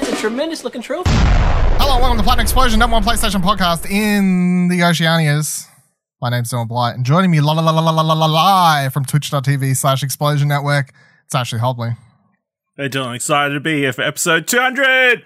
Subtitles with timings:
[0.00, 1.08] that's a tremendous looking trophy.
[1.10, 5.66] Hello, welcome to Platinum Explosion, number one PlayStation podcast in the Oceanias.
[6.20, 8.92] My name's Dylan Blight, and joining me la la la la la la la live
[8.92, 10.92] from twitch.tv slash explosion network,
[11.24, 11.96] it's Ashley Hobley.
[12.76, 15.22] Hey Dylan, excited to be here for episode 200!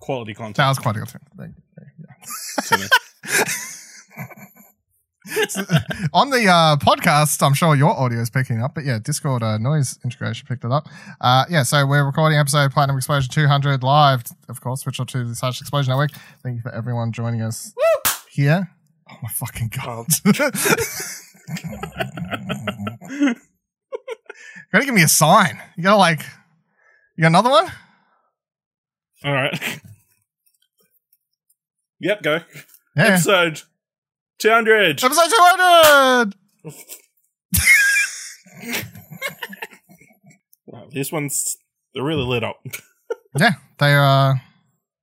[0.00, 0.56] Quality content.
[0.56, 1.20] That was quite a good thing.
[1.36, 1.54] Thank
[1.98, 2.88] you.
[2.88, 4.44] Timmy.
[6.14, 9.58] On the uh, podcast, I'm sure your audio is picking up, but yeah, Discord uh,
[9.58, 10.88] noise integration picked it up.
[11.20, 15.24] Uh, yeah, so we're recording episode Platinum Explosion 200 live, of course, which are to
[15.24, 16.12] the slash explosion network.
[16.42, 17.74] Thank you for everyone joining us
[18.30, 18.70] here.
[19.10, 20.06] Oh my fucking god!
[24.72, 25.60] gotta give me a sign.
[25.76, 26.20] You gotta like,
[27.16, 27.70] you got another one?
[29.24, 29.80] Alright.
[32.00, 32.40] Yep, go.
[32.96, 33.62] Yeah, Episode
[34.38, 35.02] 200!
[35.02, 36.34] episode 200.
[40.66, 41.56] Wow, this one's
[41.94, 42.60] they're really lit up.
[43.38, 44.32] Yeah, they are.
[44.32, 44.34] uh,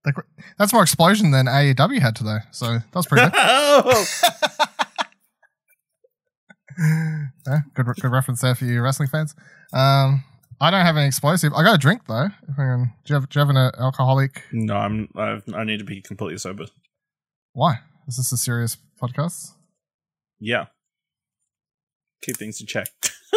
[0.03, 0.11] they,
[0.57, 2.39] that's more explosion than AEW had today.
[2.51, 3.33] So that was pretty good.
[3.35, 4.05] oh!
[7.47, 9.35] yeah, good, good reference there for you wrestling fans.
[9.73, 10.23] Um,
[10.59, 11.53] I don't have any explosive.
[11.53, 12.25] I got a drink though.
[12.49, 14.41] If I can, do you have, do you have an alcoholic?
[14.51, 16.65] No, I'm I've, I need to be completely sober.
[17.53, 17.75] Why?
[18.07, 19.51] Is this a serious podcast?
[20.39, 20.65] Yeah.
[22.21, 22.87] Keep things in check.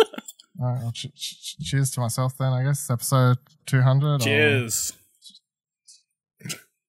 [0.61, 2.52] All right, well, ch- ch- cheers to myself then.
[2.52, 4.20] I guess episode two hundred.
[4.20, 4.92] Cheers.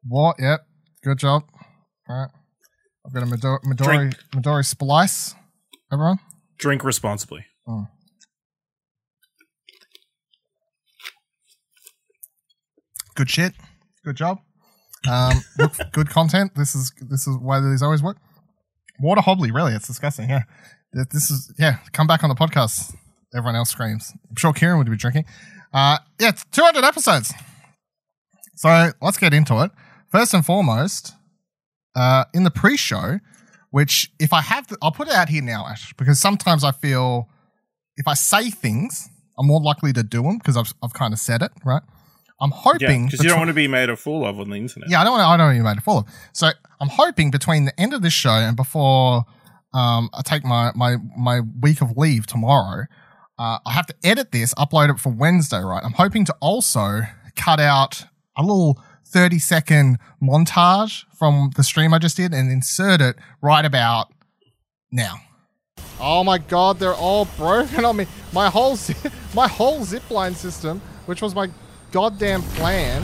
[0.07, 0.37] What?
[0.39, 0.65] Yep.
[1.03, 1.43] Good job.
[2.09, 2.29] All right.
[3.05, 4.15] I've got a Midori Midori.
[4.31, 5.35] Midori splice.
[5.91, 6.19] Everyone.
[6.57, 7.45] Drink responsibly.
[7.67, 7.87] Oh.
[13.15, 13.53] good shit.
[14.05, 14.39] Good job.
[15.07, 16.55] Um, look, good content.
[16.55, 18.17] This is this is why these always work.
[18.99, 19.73] Water Hobley, really.
[19.73, 20.29] It's disgusting.
[20.29, 20.43] Yeah,
[20.93, 21.77] this is yeah.
[21.93, 22.95] Come back on the podcast.
[23.33, 24.11] Everyone else screams.
[24.29, 25.25] I'm sure Kieran would be drinking.
[25.71, 27.31] Uh, yeah, it's 200 episodes.
[28.55, 29.71] So let's get into it.
[30.11, 31.13] First and foremost,
[31.95, 33.19] uh, in the pre-show,
[33.69, 36.71] which if I have, the, I'll put it out here now, Ash, because sometimes I
[36.71, 37.29] feel
[37.97, 41.19] if I say things, I'm more likely to do them because I've I've kind of
[41.19, 41.83] said it, right?
[42.41, 44.55] I'm hoping because the you don't want to be made a fool of on the
[44.55, 44.89] internet.
[44.89, 45.27] yeah, I don't want to.
[45.27, 46.05] I don't even made a fool of.
[46.33, 49.25] So I'm hoping between the end of this show and before
[49.73, 52.85] um, I take my my my week of leave tomorrow,
[53.37, 55.83] uh, I have to edit this, upload it for Wednesday, right?
[55.83, 57.01] I'm hoping to also
[57.35, 58.05] cut out
[58.37, 63.65] a little 30 second montage from the stream I just did and insert it right
[63.65, 64.13] about
[64.91, 65.15] now.
[65.99, 68.07] Oh my god, they're all broken on me.
[68.33, 68.77] My whole
[69.33, 71.49] my whole zipline system, which was my
[71.91, 73.03] goddamn plan,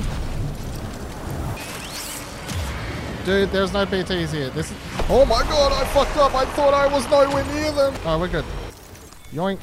[3.26, 4.52] Dude, there's no PTs here.
[4.52, 4.78] This is.
[5.10, 6.36] Oh my god, I fucked up.
[6.36, 7.96] I thought I was nowhere near them.
[8.06, 8.46] Oh, we're good.
[9.34, 9.60] Yoink.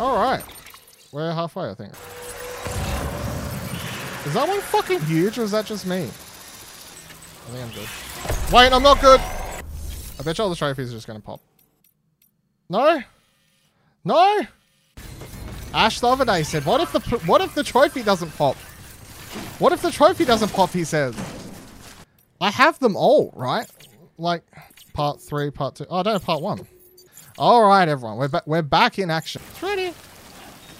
[0.00, 0.42] Alright.
[1.12, 1.92] We're halfway, I think.
[4.26, 6.04] Is that one fucking huge or is that just me?
[6.04, 7.88] I think I'm good.
[8.50, 9.20] Wait, I'm not good.
[9.20, 11.42] I bet you all the trophies are just gonna pop.
[12.70, 13.02] No?
[14.06, 14.40] No?
[15.74, 18.56] Ash the other day said, what if the what if the trophy doesn't pop?
[19.58, 21.14] What if the trophy doesn't pop, he says.
[22.40, 23.66] I have them all, right?
[24.18, 24.42] Like
[24.92, 25.86] part three, part two.
[25.88, 26.66] Oh, I don't have part one.
[27.38, 28.46] All right, everyone, we're back.
[28.46, 29.40] We're back in action.
[29.50, 29.94] It's ready.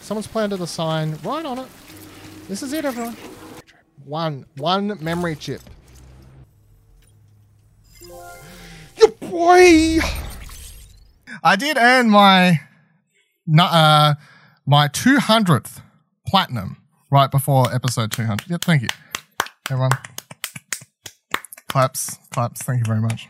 [0.00, 1.66] Someone's planted a sign right on it.
[2.48, 3.16] This is it, everyone.
[4.04, 5.62] One, one memory chip.
[8.98, 10.00] Your boy.
[11.42, 12.60] I did earn my,
[13.59, 14.14] uh,
[14.67, 15.81] my two hundredth
[16.27, 16.77] platinum
[17.11, 18.49] right before episode two hundred.
[18.50, 18.89] Yeah, thank you,
[19.71, 19.93] everyone.
[21.69, 22.62] Claps, claps.
[22.62, 23.28] Thank you very much.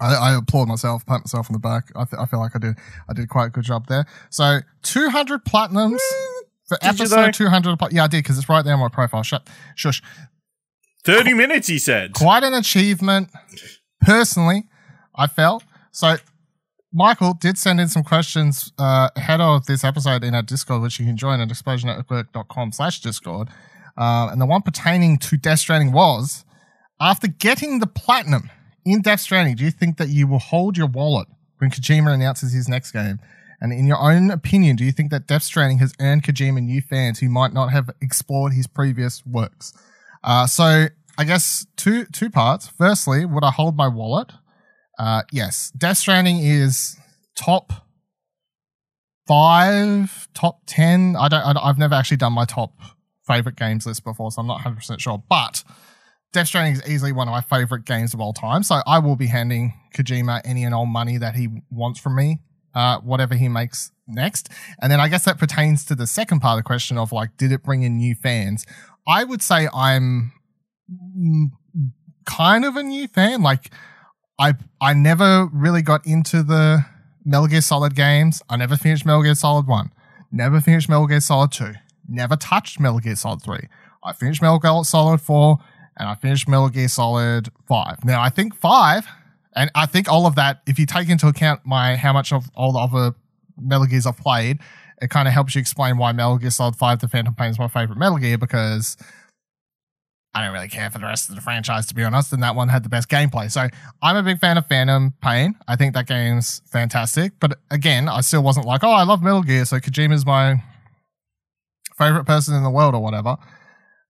[0.00, 1.90] I, I applaud myself, pat myself on the back.
[1.96, 2.76] I, th- I feel like I did
[3.08, 4.06] I did quite a good job there.
[4.30, 5.98] So 200 platinums
[6.68, 7.78] for Did episode 200.
[7.78, 9.22] pla- Yeah, I did because it's right there on my profile.
[9.22, 10.02] Shut, shush.
[11.04, 12.12] 30 minutes, he said.
[12.12, 13.30] Quite an achievement,
[14.00, 14.64] personally.
[15.14, 16.16] I felt so.
[16.92, 20.98] Michael did send in some questions uh, ahead of this episode in our Discord, which
[20.98, 23.48] you can join at explosionnetwork.com slash Discord.
[23.96, 26.44] Uh, and the one pertaining to Death Stranding was,
[27.00, 28.50] after getting the platinum
[28.84, 32.52] in Death Stranding, do you think that you will hold your wallet when Kojima announces
[32.52, 33.18] his next game?
[33.60, 36.80] And in your own opinion, do you think that Death Stranding has earned Kojima new
[36.80, 39.72] fans who might not have explored his previous works?
[40.24, 40.86] Uh, so
[41.18, 42.68] I guess two two parts.
[42.68, 44.32] Firstly, would I hold my wallet?
[44.98, 45.70] Uh, yes.
[45.76, 46.96] Death Stranding is
[47.36, 47.72] top
[49.26, 51.16] five, top ten.
[51.16, 51.56] I don't.
[51.56, 52.72] I, I've never actually done my top
[53.26, 55.22] favorite games list before, so I'm not 100 percent sure.
[55.28, 55.62] But
[56.32, 58.62] Death Stranding is easily one of my favorite games of all time.
[58.62, 62.40] So I will be handing Kojima any and all money that he wants from me
[62.74, 64.50] uh, whatever he makes next.
[64.80, 67.36] And then I guess that pertains to the second part of the question of like,
[67.36, 68.66] did it bring in new fans?
[69.06, 70.32] I would say I'm
[70.90, 71.46] mm,
[72.24, 73.42] kind of a new fan.
[73.42, 73.70] Like,
[74.38, 76.84] I I never really got into the
[77.24, 78.42] Metal Gear Solid games.
[78.48, 79.90] I never finished Metal Gear Solid 1.
[80.30, 81.72] Never finished Metal Gear Solid 2.
[82.08, 83.58] Never touched Metal Gear Solid 3.
[84.04, 85.58] I finished Metal Gear Solid 4
[85.98, 88.04] and I finished Metal Gear Solid 5.
[88.04, 89.06] Now, I think 5,
[89.56, 92.48] and I think all of that, if you take into account my how much of
[92.54, 93.16] all the other
[93.60, 94.60] Metal Gears I've played,
[95.02, 97.58] it kind of helps you explain why Metal Gear Solid 5 The Phantom Pain is
[97.58, 98.96] my favorite Metal Gear because
[100.34, 102.32] I don't really care for the rest of the franchise, to be honest.
[102.32, 103.50] And that one had the best gameplay.
[103.50, 103.66] So
[104.02, 105.54] I'm a big fan of Phantom Pain.
[105.66, 107.32] I think that game's fantastic.
[107.40, 109.64] But again, I still wasn't like, oh, I love Metal Gear.
[109.64, 110.62] So Kojima's my
[111.96, 113.36] favorite person in the world or whatever.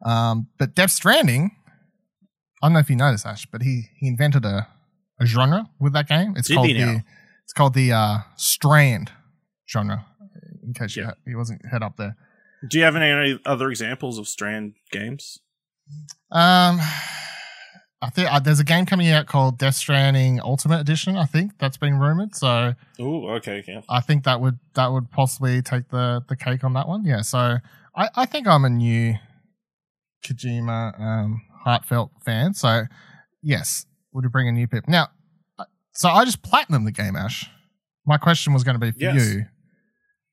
[0.04, 1.52] Um, but Death Stranding,
[2.62, 4.68] I don't know if you know this, Ash, but he, he invented a,
[5.20, 6.34] a genre with that game.
[6.36, 7.02] It's Did called the
[7.44, 9.12] it's called the uh, Strand
[9.70, 10.04] genre.
[10.62, 11.12] In case you Yeah.
[11.26, 12.16] he wasn't head up there.
[12.68, 15.38] Do you have any other examples of Strand games?
[16.30, 16.78] Um,
[18.00, 21.16] I think uh, there's a game coming out called Death Stranding Ultimate Edition.
[21.16, 22.34] I think that's been rumored.
[22.36, 23.82] So Oh, okay, okay.
[23.88, 27.04] I think that would that would possibly take the the cake on that one.
[27.04, 27.22] Yeah.
[27.22, 27.56] So
[27.96, 29.14] I I think I'm a new
[30.24, 32.54] Kojima um heartfelt fan.
[32.54, 32.82] So
[33.42, 35.08] yes, would you bring a new pip now?
[35.58, 37.48] uh, So I just platinum the game, Ash.
[38.06, 39.14] My question was going to be for Yes.
[39.34, 39.44] you.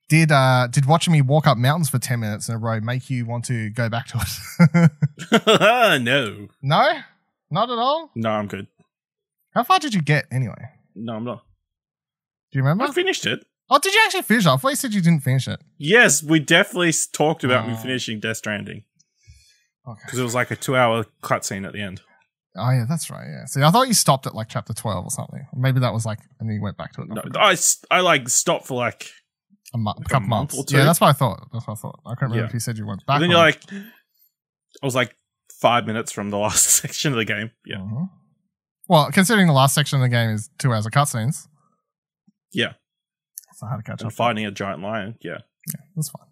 [0.07, 3.09] Did uh did watching me walk up mountains for ten minutes in a row make
[3.09, 4.91] you want to go back to it?
[6.01, 6.99] no, no,
[7.49, 8.11] not at all.
[8.15, 8.67] no, I'm good.
[9.53, 10.69] How far did you get anyway?
[10.95, 11.43] No, I'm not.
[12.51, 12.83] Do you remember?
[12.83, 13.43] I finished it.
[13.69, 14.49] oh, did you actually finish it?
[14.49, 15.59] I thought you said you didn't finish it.
[15.77, 17.77] Yes, we definitely talked about me Oh.
[17.81, 18.83] finishing Death Stranding
[19.87, 20.01] Okay.
[20.05, 22.01] because it was like a two-hour cutscene at the end.
[22.57, 23.25] Oh yeah, that's right.
[23.27, 23.45] Yeah.
[23.45, 25.45] See, I thought you stopped at like chapter twelve or something.
[25.55, 27.09] Maybe that was like, and then you went back to it.
[27.09, 27.57] No, I,
[27.89, 29.09] I like stopped for like.
[29.73, 30.71] A, mo- like a couple month months.
[30.71, 31.47] Yeah, that's what I thought.
[31.51, 31.99] That's what I thought.
[32.05, 32.47] I couldn't remember Yeah.
[32.47, 33.19] if you said you went back.
[33.19, 35.15] then you're like, I was like
[35.61, 37.51] five minutes from the last section of the game.
[37.65, 38.09] Yeah, Mhm.
[38.87, 41.47] Well, considering the last section of the game is two hours of cutscenes,
[42.53, 42.73] yeah,
[43.55, 44.13] so how to catch and up.
[44.13, 45.15] fighting a giant lion.
[45.21, 45.39] Yeah,
[45.95, 46.27] That's fine.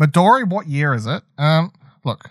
[0.00, 1.22] Midori, what year is it?
[1.38, 1.72] Um,
[2.04, 2.28] look,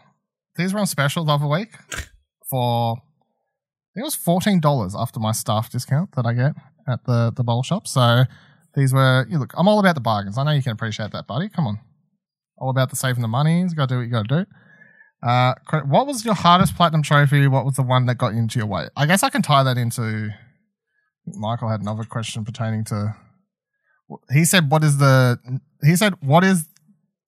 [0.58, 1.70] these were on special the other week
[2.50, 6.54] for I think it was fourteen dollars after my staff discount that I get
[6.88, 7.88] at the the bowl shop.
[7.88, 8.26] So
[8.76, 10.38] these were you look, I'm all about the bargains.
[10.38, 11.50] I know you can appreciate that, buddy.
[11.50, 11.80] Come on.
[12.58, 13.62] All about the saving the money.
[13.62, 14.46] You gotta do what you gotta do.
[15.24, 15.54] Uh,
[15.86, 17.48] what was your hardest platinum trophy?
[17.48, 18.88] What was the one that got you into your way?
[18.96, 20.30] I guess I can tie that into.
[21.28, 23.16] Michael had another question pertaining to.
[24.32, 25.40] He said, "What is the?"
[25.84, 26.68] He said, "What is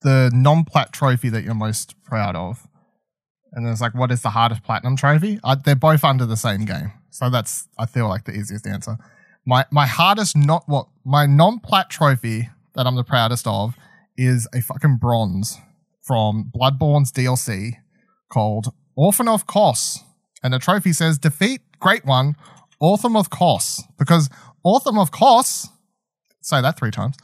[0.01, 2.67] the non-plat trophy that you're most proud of?"
[3.51, 6.35] And then it's like, "What is the hardest platinum trophy?" I, they're both under the
[6.37, 8.97] same game, so that's I feel like the easiest answer.
[9.45, 13.75] My my hardest not what my non-plat trophy that I'm the proudest of
[14.17, 15.57] is a fucking bronze
[16.01, 17.73] from Bloodborne's DLC
[18.29, 19.99] called Orphan of Kos.
[20.43, 22.35] And the trophy says defeat great one,
[22.79, 23.83] Orphan of Kos.
[23.97, 24.29] Because
[24.63, 25.67] Orphan of Kos,
[26.41, 27.15] say that three times,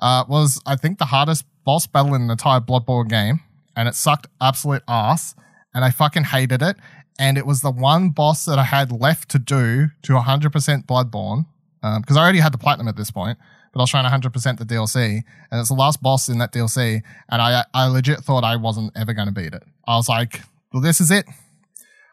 [0.00, 3.40] uh, was I think the hardest boss battle in the entire Bloodborne game.
[3.76, 5.34] And it sucked absolute ass.
[5.74, 6.76] And I fucking hated it.
[7.18, 11.46] And it was the one boss that I had left to do to 100% Bloodborne.
[11.82, 13.38] Um, because I already had the platinum at this point,
[13.72, 17.02] but I was trying 100% the DLC, and it's the last boss in that DLC,
[17.28, 19.62] and I I legit thought I wasn't ever going to beat it.
[19.86, 20.40] I was like,
[20.72, 21.26] well, this is it.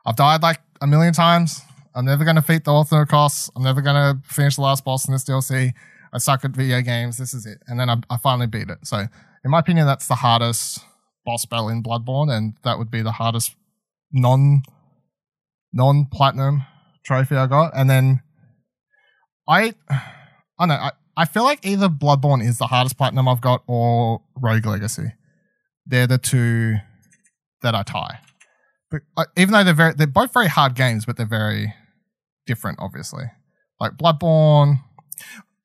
[0.06, 1.62] I've died like a million times.
[1.96, 3.50] I'm never going to defeat the of costs.
[3.56, 5.74] I'm never going to finish the last boss in this DLC.
[6.12, 7.18] I suck at video games.
[7.18, 7.60] This is it.
[7.68, 8.80] And then I, I finally beat it.
[8.84, 10.80] So, in my opinion, that's the hardest
[11.26, 13.56] boss battle in Bloodborne, and that would be the hardest
[14.12, 14.64] non
[15.72, 16.64] non platinum
[17.06, 17.72] trophy I got.
[17.76, 18.22] And then
[19.48, 20.02] I I
[20.60, 20.76] don't know.
[20.76, 25.14] I, I feel like either Bloodborne is the hardest platinum I've got or Rogue Legacy.
[25.86, 26.78] They're the two
[27.62, 28.20] that I tie.
[28.90, 29.02] But
[29.36, 31.74] even though they're very, they're both very hard games, but they're very
[32.46, 33.24] different, obviously.
[33.80, 34.82] Like Bloodborne,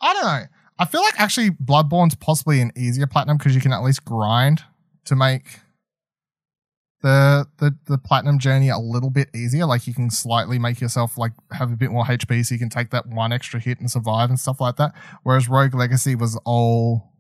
[0.01, 0.45] I don't know.
[0.79, 4.63] I feel like actually Bloodborne's possibly an easier platinum because you can at least grind
[5.05, 5.61] to make
[7.03, 9.67] the, the the platinum journey a little bit easier.
[9.67, 12.71] Like you can slightly make yourself like have a bit more HP, so you can
[12.71, 14.93] take that one extra hit and survive and stuff like that.
[15.23, 17.13] Whereas Rogue Legacy was all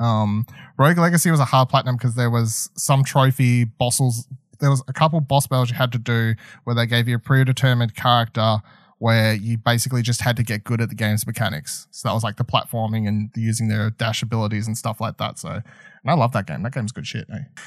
[0.00, 0.46] um
[0.78, 4.28] Rogue Legacy was a hard platinum because there was some trophy bosses.
[4.60, 6.34] There was a couple boss battles you had to do
[6.64, 8.58] where they gave you a predetermined character
[8.98, 11.88] where you basically just had to get good at the game's mechanics.
[11.90, 15.38] So that was like the platforming and using their dash abilities and stuff like that.
[15.38, 15.62] So and
[16.10, 16.62] I love that game.
[16.62, 17.26] That game's good shit.
[17.32, 17.62] Eh?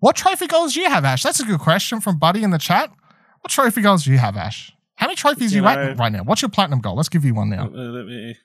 [0.00, 1.22] What trophy goals do you have, Ash?
[1.22, 2.90] That's a good question from Buddy in the chat.
[3.40, 4.72] What trophy goals do you have, Ash?
[4.96, 6.22] How many trophies You are you know- at right now?
[6.24, 6.96] What's your platinum goal?
[6.96, 7.66] Let's give you one now.
[7.66, 8.36] Uh, let me-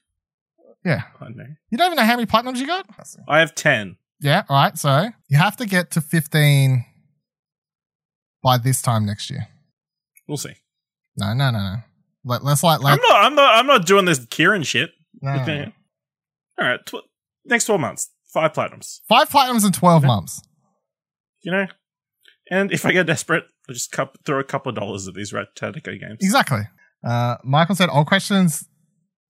[0.85, 1.03] Yeah.
[1.21, 1.45] I know.
[1.69, 2.85] You don't even know how many platinums you got?
[3.27, 3.97] I have 10.
[4.19, 4.77] Yeah, all right.
[4.77, 6.85] So you have to get to 15
[8.41, 9.47] by this time next year.
[10.27, 10.55] We'll see.
[11.17, 11.75] No, no, no, no.
[12.25, 13.15] Let, let's like, let, I'm not.
[13.25, 13.55] I'm not.
[13.55, 14.91] I'm not doing this Kieran shit.
[15.21, 15.71] no, no, no.
[16.59, 16.85] All right.
[16.85, 17.03] Tw-
[17.45, 18.99] next twelve months, five platinums.
[19.09, 20.07] Five platinums in 12 Okay.
[20.07, 20.41] months.
[21.43, 21.67] You know.
[22.49, 25.31] And if I get desperate, I'll just cup- throw a couple of dollars at these
[25.31, 26.17] Tactico games.
[26.21, 26.61] Exactly.
[27.03, 28.67] Uh, Michael said all questions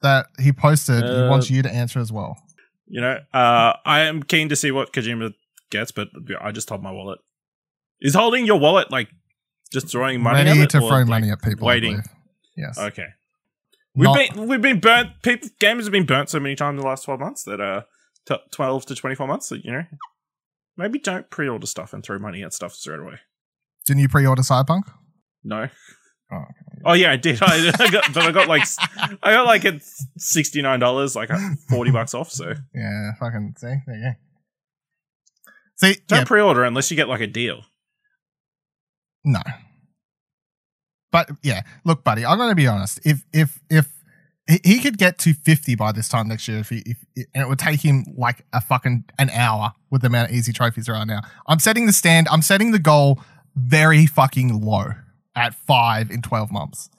[0.02, 2.38] that he posted, he Uh, wants you to answer as well.
[2.88, 3.20] You know.
[3.34, 5.34] Uh, I am keen to see what Kojima
[5.70, 6.10] gets, but
[6.42, 7.20] I just told my wallet.
[8.02, 9.10] Is holding your wallet like
[9.72, 11.68] just throwing money it, to throw like, money at people.
[11.68, 12.02] Waiting?
[12.58, 12.78] Yes.
[12.78, 13.08] Okay.
[13.96, 15.22] We've Not- been we've been burnt.
[15.22, 17.84] People games have been burnt so many times in the last twelve months that uh,
[18.28, 19.50] t- twelve to twenty four months.
[19.50, 19.84] That you know,
[20.78, 23.20] maybe don't pre order stuff and throw money at stuff straight away.
[23.86, 24.84] Didn't you pre-order Cyberpunk?
[25.44, 25.68] No.
[26.32, 26.44] Oh,
[26.86, 27.40] Oh yeah, I did.
[27.42, 28.64] I, I got, but I got like
[29.22, 29.84] I got like it
[30.18, 31.30] sixty nine dollars, like
[31.70, 32.32] forty bucks off.
[32.32, 34.12] So Yeah, fucking see, there you go.
[35.76, 37.62] See, don't yeah, pre order unless you get like a deal.
[39.24, 39.42] no.
[41.12, 43.00] But yeah, look, buddy, I'm gonna be honest.
[43.06, 43.88] If if if
[44.48, 46.98] he- he could get to 50 by this time next year, if he if
[47.34, 50.52] and it would take him like a fucking an hour with the amount of easy
[50.54, 51.22] trophies there are now.
[51.48, 52.28] I'm setting the stand.
[52.30, 53.22] I'm setting the goal
[53.56, 54.88] very fucking low
[55.36, 56.90] at five in 12 months,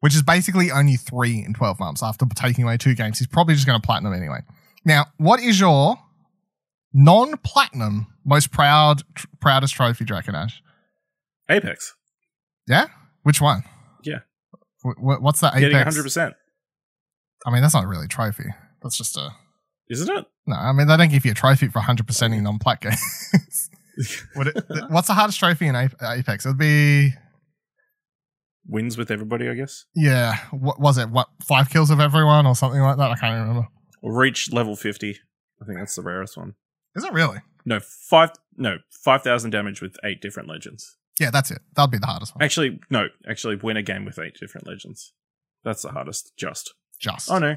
[0.00, 3.18] which is basically only three in 12 months after taking away two games.
[3.18, 4.40] He's probably just going to platinum anyway.
[4.84, 5.96] Now, what is your
[6.92, 10.62] non-platinum most proud tr- proudest trophy, do you Ash?
[11.48, 11.94] Apex
[12.66, 12.86] Yeah,
[13.22, 13.62] which one?
[14.02, 14.20] Yeah.
[14.82, 15.54] Wh- what's that?
[15.54, 15.84] getting Apex?
[15.94, 16.34] hundred percent,
[17.46, 18.44] I mean, that's not really a trophy.
[18.82, 19.30] That's just a
[19.90, 20.24] isn't it?
[20.46, 20.56] no.
[20.56, 23.70] I mean, they don't give you a trophy for 100 percenting non-plat games.
[24.36, 26.46] Would it, what's the hardest trophy in Ape- uh, Apex?
[26.46, 27.12] It would be
[28.66, 29.84] Wins with everybody, I guess.
[29.94, 30.36] yeah.
[30.52, 31.10] What was it?
[31.10, 33.10] What five kills of everyone or something like that?
[33.10, 33.68] I can't remember.
[34.02, 35.16] Reach level fifty.
[35.60, 36.54] I think that's the rarest one.
[36.94, 37.38] Is it really?
[37.66, 38.30] No, five.
[38.56, 40.96] No, five thousand damage with eight different legends.
[41.18, 41.60] Yeah, that's it.
[41.74, 42.42] That'll be the hardest one.
[42.42, 43.08] Actually, no.
[43.28, 45.12] Actually, win a game with eight different legends.
[45.64, 46.32] That's the hardest.
[46.38, 46.72] Just.
[47.00, 47.56] Just Oh no.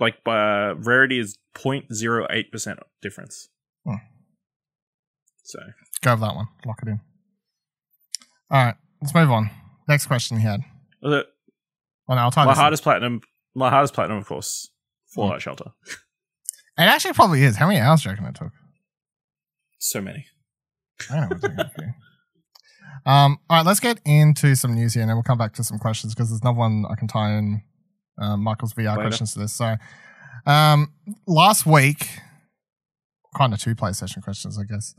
[0.00, 3.48] Like uh, rarity is 0.08 percent difference.
[3.86, 3.94] Hmm.
[5.42, 5.58] So
[6.02, 6.46] go with that one.
[6.66, 7.00] Lock it in.
[8.50, 9.50] All right, let's move on.
[9.88, 10.60] Next question he had.
[11.02, 11.26] the,
[12.08, 12.46] Oh no, I'll my this.
[12.46, 12.56] one.
[12.56, 13.20] hardest platinum.
[13.54, 14.68] My hardest platinum, of course,
[15.14, 15.70] Fallout Shelter.
[16.76, 17.56] It actually probably is.
[17.56, 18.50] How many hours do you reckon it took?
[19.78, 20.26] So many.
[21.10, 21.28] I know.
[21.30, 21.86] It's a few.
[23.06, 25.64] um, all right, let's get into some news here, and then we'll come back to
[25.64, 27.62] some questions because there's another one I can tie in
[28.18, 29.02] uh, Michael's VR Later.
[29.02, 29.52] questions to this.
[29.52, 29.76] So,
[30.46, 30.92] um,
[31.26, 32.08] last week,
[33.36, 34.94] kind of two PlayStation questions, I guess.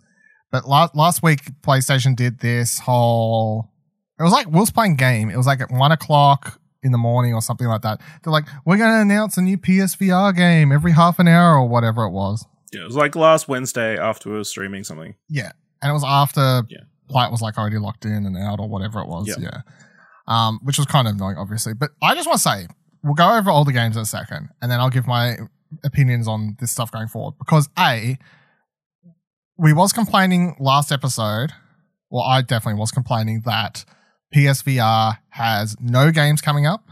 [0.52, 3.72] But last last week, PlayStation did this whole.
[4.20, 5.30] It was like we was playing game.
[5.30, 8.00] It was like at one o'clock in the morning or something like that.
[8.24, 11.68] They're like, "We're going to announce a new PSVR game every half an hour or
[11.68, 15.16] whatever it was." Yeah, it was like last Wednesday after we were streaming something.
[15.30, 16.82] Yeah, and it was after Yeah.
[17.10, 19.28] Plight was like already locked in and out or whatever it was.
[19.28, 19.36] Yeah.
[19.40, 19.62] Yeah,
[20.28, 21.74] um, which was kind of annoying, obviously.
[21.74, 22.68] But I just want to say
[23.06, 25.38] we'll go over all the games in a second, and then I'll give my
[25.84, 27.36] opinions on this stuff going forward.
[27.38, 28.18] Because a,
[29.58, 31.52] we was complaining last episode.
[32.10, 33.86] Well, I definitely was complaining that
[34.34, 36.90] PSVR has no games coming up.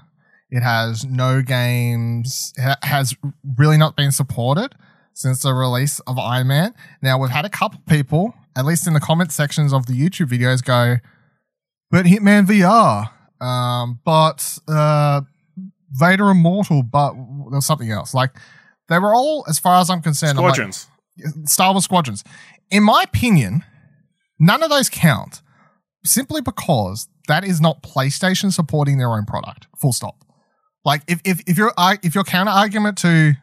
[0.52, 2.54] It has no games.
[2.58, 3.16] It has
[3.58, 4.76] really not been supported
[5.14, 6.76] since the release of Iron Man.
[7.02, 10.28] Now we've had a couple people, at least in the comment sections of the YouTube
[10.28, 10.98] videos, go,
[11.90, 13.10] "But Hitman VR,
[13.44, 15.22] um, but uh,
[15.94, 17.14] Vader Immortal, but
[17.52, 18.32] there's something else." Like
[18.90, 20.88] they were all, as far as I'm concerned, I'm like, Squadrons.
[21.46, 22.24] Star Wars Squadrons.
[22.70, 23.64] In my opinion,
[24.40, 25.42] none of those count
[26.04, 29.68] simply because that is not PlayStation supporting their own product.
[29.80, 30.24] Full stop.
[30.86, 33.34] Like if if if your if your counter argument to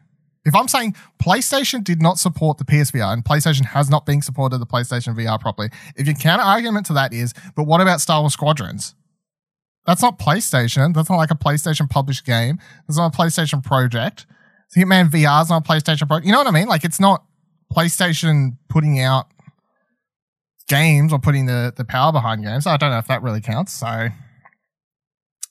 [0.45, 4.57] if I'm saying PlayStation did not support the PSVR and PlayStation has not been supported
[4.57, 8.21] the PlayStation VR properly, if your counter argument to that is, but what about Star
[8.21, 8.95] Wars Squadrons?
[9.85, 10.93] That's not PlayStation.
[10.93, 12.59] That's not like a PlayStation published game.
[12.87, 14.25] It's not a PlayStation project.
[14.75, 16.25] Hitman VR is not a PlayStation project.
[16.25, 16.67] You know what I mean?
[16.67, 17.25] Like it's not
[17.73, 19.27] PlayStation putting out
[20.67, 22.67] games or putting the, the power behind games.
[22.67, 23.73] I don't know if that really counts.
[23.73, 24.09] So,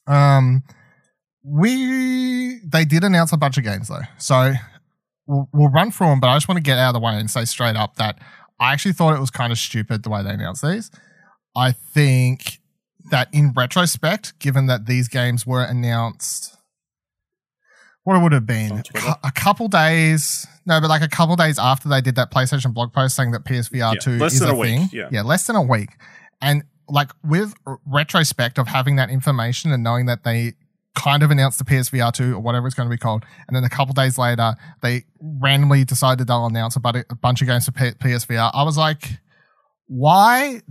[0.06, 0.62] um,
[1.42, 4.02] we they did announce a bunch of games though.
[4.18, 4.52] So
[5.26, 7.14] we'll, we'll run through them, but I just want to get out of the way
[7.14, 8.18] and say straight up that
[8.58, 10.90] I actually thought it was kind of stupid the way they announced these.
[11.56, 12.59] I think
[13.10, 16.56] that in retrospect, given that these games were announced,
[18.04, 19.06] what it would have been On Twitter?
[19.06, 22.72] Cou- a couple days, no, but like a couple days after they did that PlayStation
[22.72, 24.88] blog post saying that PSVR Yeah, two less is than a, thing.
[24.92, 25.08] yeah.
[25.12, 25.90] yeah, less than a week,
[26.40, 27.54] and like with
[27.86, 30.54] retrospect of having that information and knowing that they
[30.96, 33.24] kind of announced the PSVR 2 or whatever it's going to be called.
[33.46, 37.66] And then a couple days later, they randomly decided they'll announce a bunch of games
[37.66, 38.50] for P- PSVR.
[38.52, 39.04] I was like,
[39.86, 40.62] why,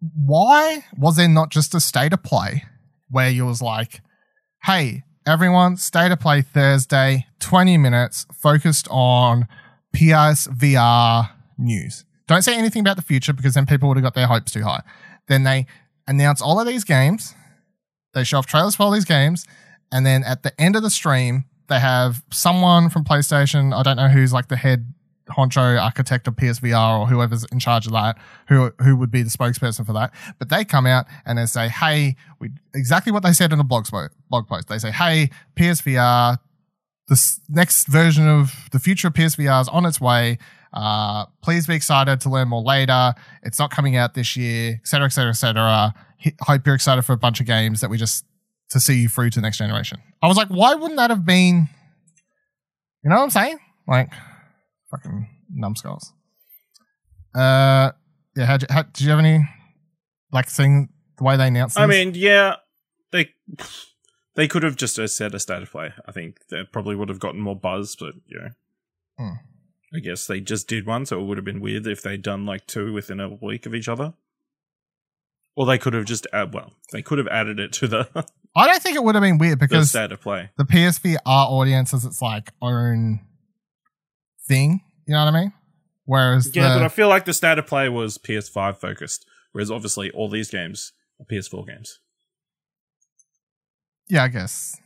[0.00, 2.64] why was there not just a state of play
[3.08, 4.00] where you was like,
[4.64, 9.46] hey, everyone, state of play Thursday, 20 minutes focused on
[9.94, 12.04] PSVR news.
[12.26, 14.62] Don't say anything about the future because then people would have got their hopes too
[14.62, 14.82] high.
[15.28, 15.66] Then they
[16.06, 17.34] announce all of these games.
[18.14, 19.46] They show off trailers for all these games.
[19.92, 23.74] And then at the end of the stream, they have someone from PlayStation.
[23.74, 24.92] I don't know who's like the head
[25.30, 28.16] honcho architect of PSVR or whoever's in charge of that,
[28.48, 30.12] who who would be the spokesperson for that.
[30.38, 33.64] But they come out and they say, "Hey, we exactly what they said in the
[33.64, 33.86] blog
[34.30, 34.68] blog post.
[34.68, 36.38] They say, "Hey, PSVR,
[37.08, 40.38] this next version of the future of PSVR is on its way.
[40.72, 43.14] Uh, please be excited to learn more later.
[43.42, 45.94] It's not coming out this year, et cetera, et cetera, et cetera.
[46.24, 48.24] H- Hope you're excited for a bunch of games that we just
[48.70, 49.98] to see you through to the next generation.
[50.22, 51.68] I was like, why wouldn't that have been?
[53.02, 53.58] You know what I'm saying?
[53.86, 54.10] Like,
[54.96, 56.12] fucking numbskulls.
[57.34, 57.92] Uh,
[58.36, 58.46] yeah.
[58.46, 59.46] How, how did you have any
[60.32, 60.88] like thing
[61.18, 61.78] the way they announced?
[61.78, 62.56] I mean, yeah,
[63.12, 63.30] they
[64.34, 65.92] they could have just uh, said a state of play.
[66.06, 68.48] I think that probably would have gotten more buzz, but you know,
[69.18, 69.36] Hmm.
[69.94, 72.44] I guess they just did one, so it would have been weird if they'd done
[72.44, 74.12] like two within a week of each other.
[75.54, 78.66] Or they could have just add, well, they could have added it to the, I
[78.66, 80.50] don't think it would have been weird the because state of play.
[80.58, 83.20] the PSVR audience is its like own
[84.46, 84.82] thing.
[85.06, 85.52] You know what I mean?
[86.04, 89.70] Whereas Yeah, the, but I feel like the state of play was PS5 focused, whereas
[89.70, 91.98] obviously all these games are PS4 games.
[94.08, 94.76] yeah, I guess.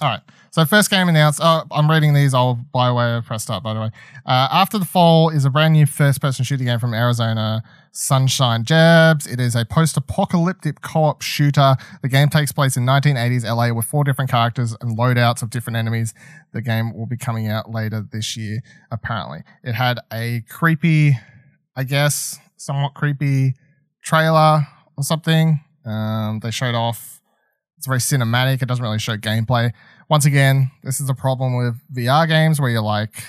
[0.00, 0.20] All right.
[0.52, 1.40] So first game announced.
[1.42, 3.64] Oh, I'm reading these all by way of press start.
[3.64, 3.90] By the way,
[4.26, 9.26] uh, After the Fall is a brand new first-person shooting game from Arizona Sunshine Jabs.
[9.26, 11.74] It is a post-apocalyptic co-op shooter.
[12.02, 15.76] The game takes place in 1980s LA with four different characters and loadouts of different
[15.76, 16.14] enemies.
[16.52, 18.60] The game will be coming out later this year.
[18.92, 21.18] Apparently, it had a creepy,
[21.74, 23.54] I guess, somewhat creepy
[24.02, 25.60] trailer or something.
[25.84, 27.17] Um, they showed off.
[27.78, 28.60] It's very cinematic.
[28.60, 29.72] It doesn't really show gameplay.
[30.08, 33.22] Once again, this is the problem with VR games where you're like,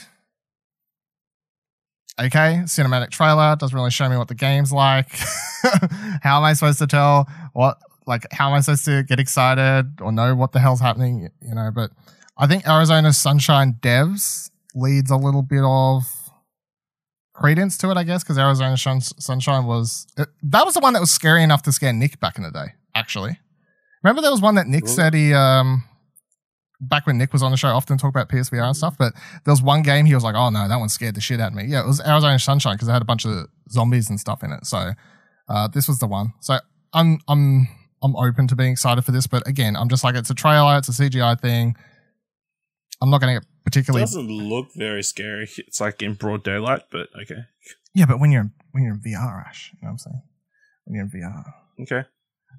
[2.20, 5.10] okay, cinematic trailer doesn't really show me what the game's like.
[6.24, 10.02] how am I supposed to tell what, like, how am I supposed to get excited
[10.02, 11.30] or know what the hell's happening?
[11.42, 11.92] You know, but
[12.38, 16.06] I think Arizona Sunshine Devs leads a little bit of
[17.34, 21.00] credence to it, I guess, because Arizona Sunshine was it, that was the one that
[21.00, 22.74] was scary enough to scare Nick back in the day.
[22.96, 23.40] Actually,
[24.04, 24.96] remember there was one that Nick Really?
[24.96, 25.84] said he um
[26.82, 28.96] back when Nick was on the show, often talk about PSVR and stuff.
[28.98, 31.40] But there was one game he was like, "Oh no, that one scared the shit
[31.40, 34.10] out of me." Yeah, it was Arizona Sunshine because it had a bunch of zombies
[34.10, 34.66] and stuff in it.
[34.66, 34.92] So
[35.48, 36.34] uh, this was the one.
[36.40, 36.58] So
[36.94, 37.68] I'm I'm
[38.02, 40.78] I'm open to being excited for this, but again, I'm just like it's a trailer,
[40.78, 41.76] it's a CGI thing.
[43.02, 44.04] I'm not going to get particularly.
[44.04, 45.50] It doesn't look very scary.
[45.58, 47.44] It's like in broad daylight, but okay.
[47.94, 50.22] yeah, but when you're when you're in VR, Ash, you know what I'm saying?
[50.86, 51.44] When you're in VR.
[51.84, 52.08] Okay.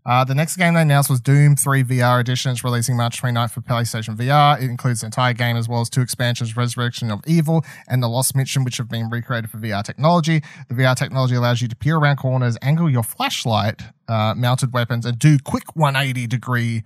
[0.07, 2.51] Uh, the next game they announced was Doom 3 VR Edition.
[2.53, 4.61] It's releasing March 29th for PlayStation VR.
[4.61, 8.09] It includes the entire game as well as two expansions, Resurrection of Evil and The
[8.09, 10.43] Lost Mission, which have been recreated for VR technology.
[10.69, 15.05] The VR technology allows you to peer around corners, angle your flashlight, uh, mounted weapons,
[15.05, 16.83] and do quick 180 degree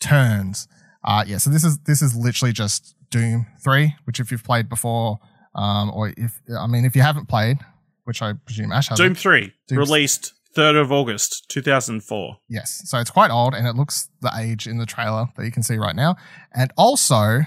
[0.00, 0.66] turns.
[1.04, 4.70] Uh, yeah, so this is this is literally just Doom 3, which if you've played
[4.70, 5.18] before,
[5.54, 7.58] um, or if I mean if you haven't played,
[8.04, 8.98] which I presume Ash has.
[8.98, 12.36] Doom 3, Doom- released 3rd of August 2004.
[12.48, 12.82] Yes.
[12.84, 15.62] So it's quite old and it looks the age in the trailer that you can
[15.62, 16.16] see right now.
[16.54, 17.40] And also,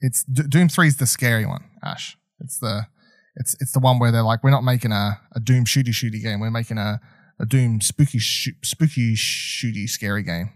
[0.00, 2.16] it's D- Doom 3 is the scary one, Ash.
[2.40, 2.86] It's the
[3.36, 6.22] it's it's the one where they're like, we're not making a, a Doom shooty shooty
[6.22, 6.40] game.
[6.40, 7.00] We're making a,
[7.40, 10.50] a Doom spooky shoo- spooky shooty scary game.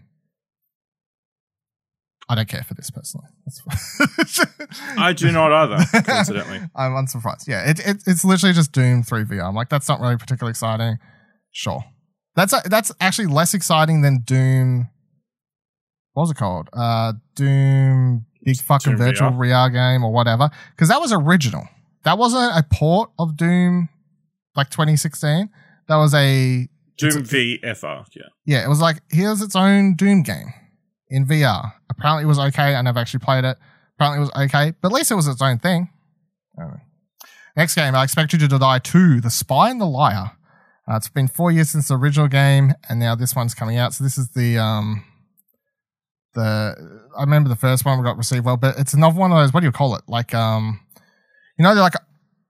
[2.29, 3.25] I don't care for this personally.
[3.45, 4.45] That's
[4.97, 6.59] I do not either, coincidentally.
[6.75, 7.47] I'm unsurprised.
[7.47, 9.47] Yeah, it, it it's literally just Doom 3 VR.
[9.47, 10.99] I'm like, that's not really particularly exciting.
[11.51, 11.83] Sure.
[12.35, 14.89] That's that's actually less exciting than Doom.
[16.13, 16.69] What was it called?
[16.73, 19.69] Uh, Doom Big fucking Doom virtual VR?
[19.69, 20.49] VR game or whatever.
[20.71, 21.67] Because that was original.
[22.03, 23.89] That wasn't a port of Doom,
[24.55, 25.49] like 2016.
[25.87, 28.23] That was a Doom a- VFR, yeah.
[28.45, 28.65] yeah.
[28.65, 30.53] It was like here's its own Doom game
[31.09, 31.73] in VR.
[31.89, 32.75] Apparently it was okay.
[32.75, 33.57] I never actually played it.
[33.97, 35.89] Apparently it was okay, but at least it was its own thing.
[37.57, 39.19] Next game, I expect you to die too.
[39.19, 40.31] The Spy and the Liar.
[40.89, 43.93] Uh, it's been four years since the original game, and now this one's coming out.
[43.93, 45.03] So this is the um
[46.33, 49.37] the I remember the first one we got received well, but it's another one of
[49.37, 49.53] those.
[49.53, 50.01] What do you call it?
[50.07, 50.79] Like um,
[51.57, 51.93] you know, like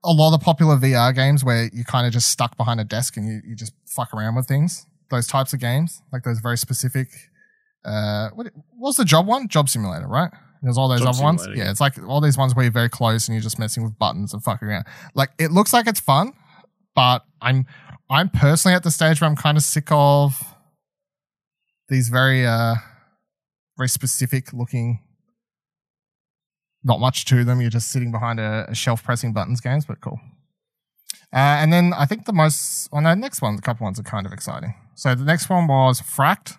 [0.04, 3.16] a lot of popular VR games where you kind of just stuck behind a desk
[3.16, 4.86] and you, you just fuck around with things.
[5.10, 7.08] Those types of games, like those very specific
[7.84, 8.48] uh, what,
[8.78, 9.48] was the job one?
[9.48, 10.30] Job Simulator, right?
[10.62, 11.42] There's all those Job other ones.
[11.42, 11.70] Simulator, Yeah, yeah.
[11.70, 14.34] it's like all these ones where you're very close and you're just messing with buttons
[14.34, 14.84] and fucking around.
[15.14, 16.32] Like it looks like it's fun,
[16.94, 17.66] but I'm
[18.10, 20.42] I'm personally at the stage where I'm kind of sick of
[21.88, 22.74] these very uh
[23.76, 25.00] very specific looking
[26.82, 27.60] not much to them.
[27.60, 30.18] You're just sitting behind a, a shelf pressing buttons games, but cool.
[31.32, 34.04] Uh, and then I think the most on the next one, a couple ones are
[34.04, 34.74] kind of exciting.
[34.94, 36.58] So the next one was Fracked,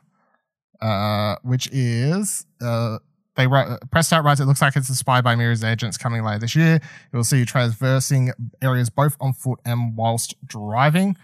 [0.81, 2.99] uh, which is uh,
[3.35, 6.39] they wrote, Press Start writes it looks like it's inspired by Mirror's agents coming later
[6.39, 6.79] this year.
[7.11, 11.17] You'll see you traversing areas both on foot and whilst driving.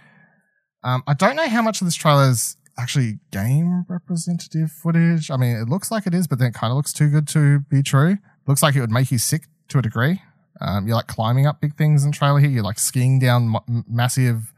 [0.88, 5.30] Um, I don't know how much of this trailer is actually game representative footage.
[5.30, 7.28] I mean, it looks like it is, but then it kind of looks too good
[7.30, 8.20] to be true.
[8.48, 10.22] Looks like it would make you sick to a degree.
[10.62, 12.50] Um, you're like climbing up big things in trailer here.
[12.50, 14.54] You're like skiing down m- massive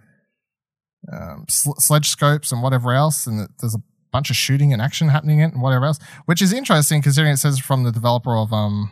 [1.12, 5.10] um, sl- sledge scopes and whatever else, and there's a bunch of shooting and action
[5.10, 8.38] happening in it and whatever else, which is interesting considering it says from the developer
[8.38, 8.92] of um,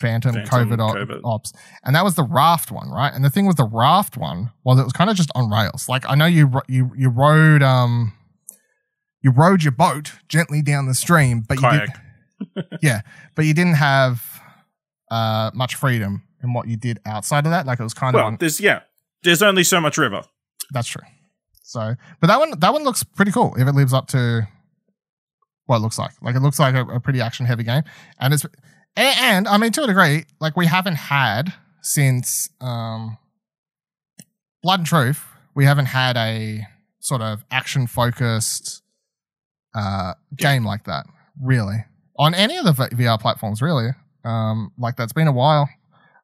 [0.00, 1.20] Phantom, Phantom Covert, Covert.
[1.24, 1.52] Ops,
[1.84, 3.12] and that was the Raft one, right?
[3.14, 5.88] And the thing with the Raft one was it was kind of just on rails.
[5.88, 8.12] Like I know you you you rode um
[9.22, 11.90] you rode your boat gently down the stream, but you did,
[12.82, 13.00] yeah,
[13.34, 14.22] but you didn't have
[15.10, 17.64] uh much freedom in what you did outside of that.
[17.66, 18.80] Like it was kind of Well, on there's yeah,
[19.22, 20.22] there's only so much river.
[20.72, 21.02] that's true.
[21.62, 24.46] So, but that one, that one looks pretty cool if it lives up to
[25.64, 26.12] what it looks like.
[26.22, 27.82] Like it looks like a, a pretty action heavy game,
[28.20, 28.46] and it's
[28.96, 33.18] and, and I mean to a degree, like we haven't had since um,
[34.62, 36.66] Blood and Truth, we haven't had a
[37.00, 38.82] sort of action focused
[39.74, 41.06] uh, game like that
[41.40, 41.84] really
[42.18, 43.62] on any of the VR platforms.
[43.62, 43.90] Really,
[44.24, 45.68] um, like that's been a while.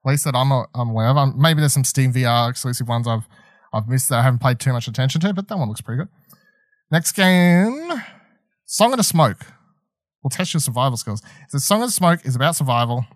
[0.04, 1.16] At least that I'm, a, I'm aware of.
[1.16, 3.28] Um, maybe there's some Steam VR exclusive ones I've
[3.72, 6.02] I've missed that I haven't paid too much attention to, but that one looks pretty
[6.02, 6.08] good.
[6.90, 7.92] Next game,
[8.66, 9.46] Song of the Smoke.
[10.22, 11.22] Will test your survival skills.
[11.48, 13.06] So Song of Smoke is about survival.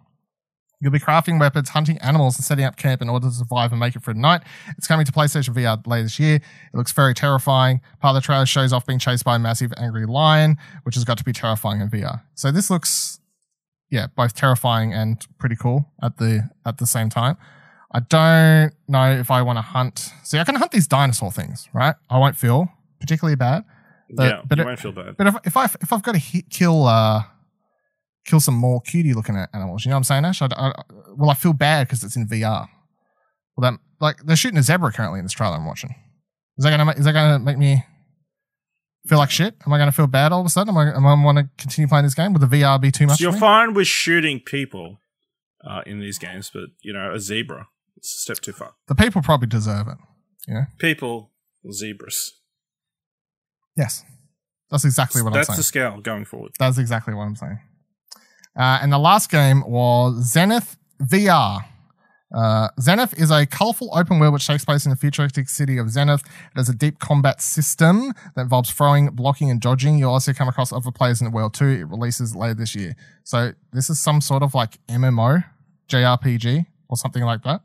[0.80, 3.80] You'll be crafting weapons, hunting animals, and setting up camp in order to survive and
[3.80, 4.42] make it for the night.
[4.76, 6.36] It's coming to PlayStation VR later this year.
[6.36, 7.80] It looks very terrifying.
[8.00, 11.04] Part of the trailer shows off being chased by a massive angry lion, which has
[11.04, 12.22] got to be terrifying in VR.
[12.34, 13.20] So this looks,
[13.90, 17.38] yeah, both terrifying and pretty cool at the at the same time.
[17.92, 20.10] I don't know if I want to hunt.
[20.24, 21.94] See, I can hunt these dinosaur things, right?
[22.10, 22.68] I won't feel
[23.00, 23.64] particularly bad.
[24.14, 25.16] But- yeah, but you it- won't feel bad.
[25.16, 27.22] But if if I if I've got to hit, kill uh
[28.24, 30.42] kill some more cutie looking animals, you know what I'm saying, Ash?
[30.42, 30.72] I, I,
[31.16, 32.68] will I feel bad because it's in VR?
[33.56, 35.94] Well, that like they're shooting a zebra currently in this trailer I'm watching.
[36.58, 37.84] Is that gonna make, is that gonna make me
[39.06, 39.54] feel like shit?
[39.66, 40.70] Am I gonna feel bad all of a sudden?
[40.70, 42.32] Am I am I want to continue playing this game?
[42.32, 43.18] Will the VR be too much?
[43.18, 44.98] So you're fine with shooting people
[45.64, 48.74] uh, in these games, but you know, a zebra, it's a step too far.
[48.88, 49.98] The people probably deserve it.
[50.48, 51.32] Yeah, people,
[51.70, 52.32] zebras.
[53.76, 54.04] Yes,
[54.70, 55.56] that's exactly what That's I'm saying.
[55.56, 56.52] That's the scale going forward.
[56.58, 57.60] That's exactly what I'm saying.
[58.58, 61.64] Uh, and the last game was Zenith VR.
[62.34, 65.90] Uh, Zenith is a colorful open world which takes place in the futuristic city of
[65.90, 66.22] Zenith.
[66.24, 69.98] It has a deep combat system that involves throwing, blocking, and dodging.
[69.98, 71.68] You'll also come across other players in the world too.
[71.68, 72.96] It releases later this year.
[73.22, 75.44] So this is some sort of like MMO,
[75.88, 77.62] JRPG, or something like that.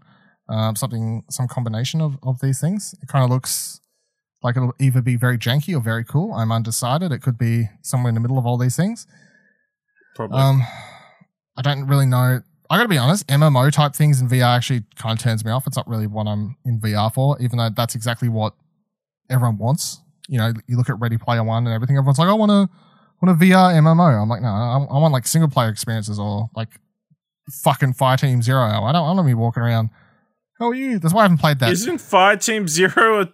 [0.48, 2.94] Um, something, some combination of, of these things.
[3.02, 3.81] It kind of looks
[4.44, 6.34] like it'll either be very janky or very cool.
[6.34, 7.12] I'm undecided.
[7.12, 9.06] It could be somewhere in the middle of all these things.
[10.16, 10.40] Probably.
[10.40, 10.64] Um,
[11.58, 12.42] I don't really know.
[12.70, 13.28] I got to be honest.
[13.28, 15.68] MMO type things in VR actually kind of turns me off.
[15.68, 18.54] It's not really what I'm in VR for, even though that's exactly what
[19.30, 20.02] everyone wants.
[20.28, 21.98] You know, you look at Ready Player One and everything.
[21.98, 22.70] Everyone's like, I want to
[23.22, 24.22] want a VR MMO.
[24.22, 26.70] I'm like, no, I, I want like single player experiences or like
[27.64, 28.64] fucking Fire Team Zero.
[28.64, 29.90] I don't, I don't want to be walking around.
[30.60, 31.00] How are you?
[31.00, 31.72] That's why I haven't played that.
[31.72, 33.34] Isn't Fire Team Zero a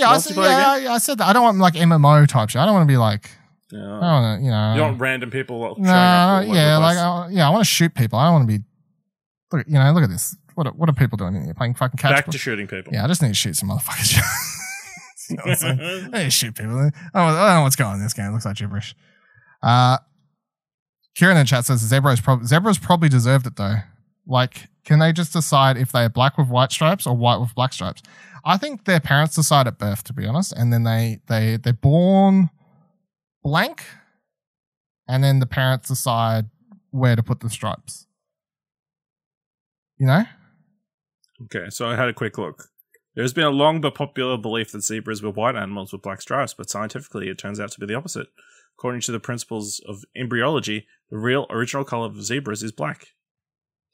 [0.00, 1.28] yeah, I said, yeah, yeah, I said that.
[1.28, 2.60] I don't want like MMO type shit.
[2.60, 3.30] I don't want to be like,
[3.72, 4.74] I don't want to, you know.
[4.74, 6.96] You want random people up yeah, like.
[6.96, 8.18] I, yeah, I want to shoot people.
[8.18, 8.64] I don't want to be.
[9.52, 10.36] Look, you know, look at this.
[10.54, 11.54] What are, what are people doing in here?
[11.54, 12.12] Playing fucking catch.
[12.12, 12.92] back to shooting people.
[12.92, 14.16] yeah, I just need to shoot some motherfuckers.
[15.30, 16.10] you know what I'm saying?
[16.10, 16.76] Need to shoot people.
[16.78, 18.26] I don't, I don't know what's going on in this game.
[18.26, 18.94] It looks like gibberish.
[19.62, 19.98] Uh,
[21.14, 23.76] Kieran in the chat says Zebra's prob- Zebra's probably deserved it though.
[24.26, 27.72] Like, can they just decide if they're black with white stripes or white with black
[27.72, 28.02] stripes?
[28.44, 31.72] I think their parents decide at birth, to be honest, and then they they they're
[31.72, 32.50] born
[33.42, 33.84] blank,
[35.06, 36.46] and then the parents decide
[36.90, 38.06] where to put the stripes.
[39.98, 40.24] You know?
[41.44, 42.68] Okay, so I had a quick look.
[43.14, 46.54] There's been a long but popular belief that zebras were white animals with black stripes,
[46.54, 48.28] but scientifically it turns out to be the opposite.
[48.78, 53.08] According to the principles of embryology, the real original color of zebras is black.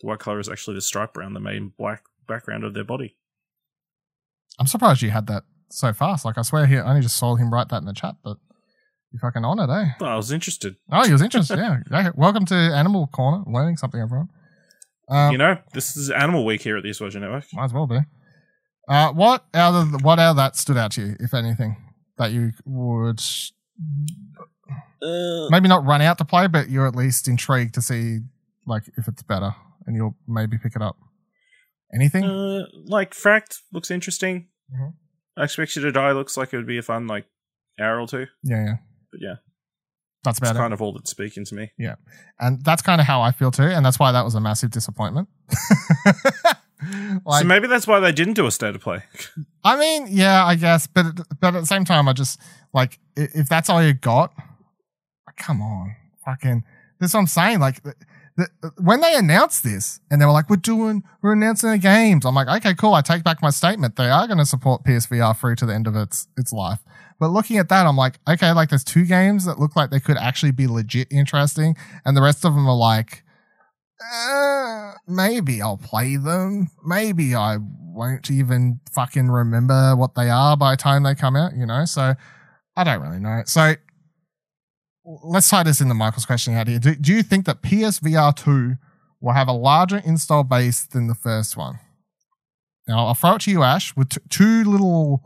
[0.01, 3.17] The white color is actually the stripe around the main black background of their body.
[4.59, 6.25] I'm surprised you had that so fast.
[6.25, 8.37] Like I swear, he I only just saw him write that in the chat, but
[9.13, 9.87] You fucking on it, eh?
[10.01, 10.77] Well, I was interested.
[10.91, 11.59] Oh, you was interested.
[11.59, 11.79] yeah.
[11.93, 12.11] Okay.
[12.15, 13.45] Welcome to Animal Corner.
[13.47, 14.29] Learning something, everyone.
[15.09, 17.45] Um, you know, this is Animal Week here at the Explosion Network.
[17.53, 17.99] might as well be.
[18.89, 21.77] Uh, what out of the, what out of that stood out to you, if anything,
[22.19, 23.21] that you would
[25.03, 28.19] Uh, maybe not run out to play, but you're at least intrigued to see
[28.67, 29.55] like if it's better,
[29.87, 30.97] and you'll maybe pick it up.
[31.95, 32.25] Anything?
[32.25, 34.49] uh, like Fracked looks interesting.
[34.75, 34.95] Mhm.
[35.37, 37.27] I expect you to die looks like it would be a fun like
[37.81, 38.27] hour or two.
[38.43, 38.75] yeah, yeah.
[39.13, 39.35] But yeah,
[40.25, 40.59] That's it's about it.
[40.59, 41.71] kind of all that's speaking to me.
[41.79, 41.95] Yeah.
[42.41, 44.71] And that's kind of how I feel too, and that's why that was a massive
[44.71, 45.29] disappointment.
[47.25, 49.03] like, so maybe that's why they didn't do a state of play.
[49.65, 51.07] I mean, yeah, I guess, but
[51.41, 52.41] but at the same time, I just
[52.75, 54.33] like if that's all you got,
[55.37, 55.95] come on,
[56.25, 56.65] fucking.
[56.99, 57.61] That's what I'm saying.
[57.61, 57.83] Like
[58.79, 62.35] when they announced this, and they were like, "We're doing, we're announcing the games," I'm
[62.35, 62.95] like, "Okay, cool.
[62.95, 63.97] I take back my statement.
[63.97, 66.81] They are going to support PSVR through to the end of its its life."
[67.19, 70.01] But looking at that, I'm like, okay, like there's two games that look like they
[70.01, 73.25] could actually be legit interesting, and the rest of them are like,
[74.05, 76.69] uh, maybe I'll play them.
[76.85, 81.57] Maybe I won't even fucking remember what they are by the time they come out,
[81.57, 81.85] you know?
[81.87, 82.15] So
[82.77, 83.43] I don't really know.
[83.47, 83.75] So
[85.07, 86.79] let's tie this into Michael's question out here.
[86.79, 88.75] Do, do you think that PSVR 2
[89.21, 91.79] will have a larger install base than the first one?
[92.89, 95.23] Now I'll throw it to you, Ash, with t- two little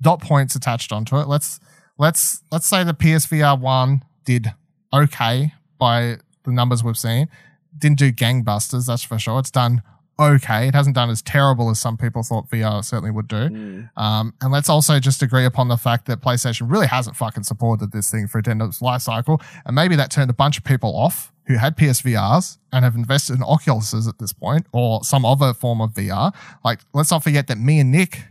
[0.00, 1.26] dot points attached onto it.
[1.26, 1.60] Let's
[1.98, 4.52] let's let's say the PSVR one did
[4.92, 7.28] okay by the numbers we've seen.
[7.76, 9.38] Didn't do gangbusters, that's for sure.
[9.40, 9.82] It's done
[10.20, 10.68] okay.
[10.68, 13.88] It hasn't done as terrible as some people thought VR certainly would do.
[13.96, 17.92] Um, and let's also just agree upon the fact that PlayStation really hasn't fucking supported
[17.92, 19.40] this thing for end of its life cycle.
[19.64, 23.34] And maybe that turned a bunch of people off who had PSVRs and have invested
[23.34, 26.32] in Oculuses at this point or some other form of VR.
[26.64, 28.22] Like, let's not forget that me and Nick,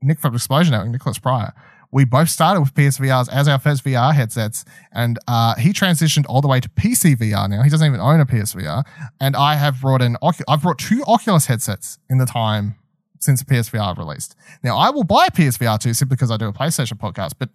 [0.00, 1.52] Nick from Explosion Network, Nicholas Pryor,
[1.90, 6.40] we both started with PSVRs as our first VR headsets, and uh, he transitioned all
[6.40, 7.62] the way to PC VR now.
[7.62, 8.84] He doesn't even own a PSVR,
[9.20, 12.74] and I have brought in Ocu- I've brought two Oculus headsets in the time
[13.20, 14.36] since the PSVR released.
[14.62, 17.50] Now I will buy a PSVR too simply because I do a PlayStation podcast, but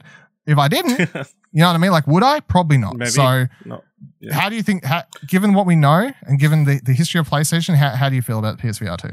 [0.46, 1.92] if I didn't, you know what I mean?
[1.92, 2.40] Like, would I?
[2.42, 2.98] Probably not.
[2.98, 3.12] Maybe.
[3.12, 3.84] So, Not,
[4.20, 4.34] Yeah.
[4.34, 4.84] how do you think?
[4.84, 8.16] How, given what we know and given the, the history of PlayStation, how, how do
[8.16, 9.12] you feel about PSVR two?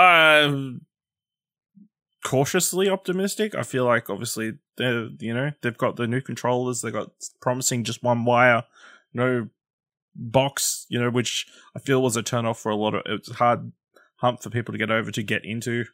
[0.00, 0.78] Uh,
[2.24, 3.54] cautiously optimistic.
[3.54, 6.80] I feel like obviously they're you know they've got the new controllers.
[6.80, 8.64] They got promising just one wire,
[9.12, 9.48] no
[10.14, 10.86] box.
[10.88, 13.02] You know, which I feel was a turn off for a lot of.
[13.06, 13.72] It's hard
[14.16, 15.86] hump for people to get over to get into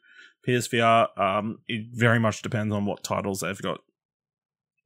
[0.47, 1.19] PSVR.
[1.19, 3.81] Um, it very much depends on what titles they've got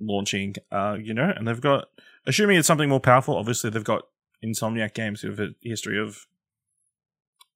[0.00, 0.56] launching.
[0.70, 1.88] Uh, you know, and they've got
[2.26, 3.36] assuming it's something more powerful.
[3.36, 4.02] Obviously, they've got
[4.44, 6.26] Insomniac Games who have a history of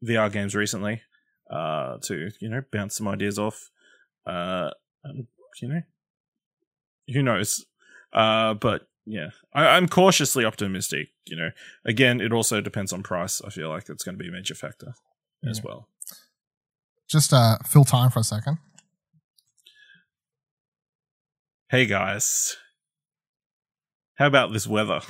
[0.05, 1.03] VR games recently
[1.51, 3.71] uh, to you know bounce some ideas off.
[4.27, 4.71] Uh,
[5.61, 5.83] you know,
[7.13, 7.65] who knows?
[8.13, 11.09] Uh, but yeah, I, I'm cautiously optimistic.
[11.27, 11.51] You know,
[11.85, 13.43] again, it also depends on price.
[13.45, 14.95] I feel like it's going to be a major factor
[15.49, 15.89] as well.
[17.09, 18.59] Just uh, fill time for a second.
[21.69, 22.57] Hey guys,
[24.15, 25.01] how about this weather?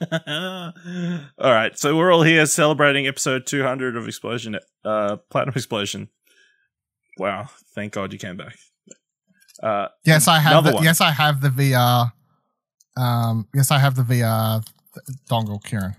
[0.10, 0.72] all
[1.38, 6.08] right, so we're all here celebrating episode 200 of Explosion, uh, Platinum Explosion.
[7.18, 8.56] Wow, thank God you came back.
[9.62, 10.64] Uh, Yes, I have.
[10.64, 10.82] The, one.
[10.84, 12.12] yes, I have the VR.
[12.96, 14.64] Um, yes, I have the VR
[15.30, 15.94] dongle, Kieran.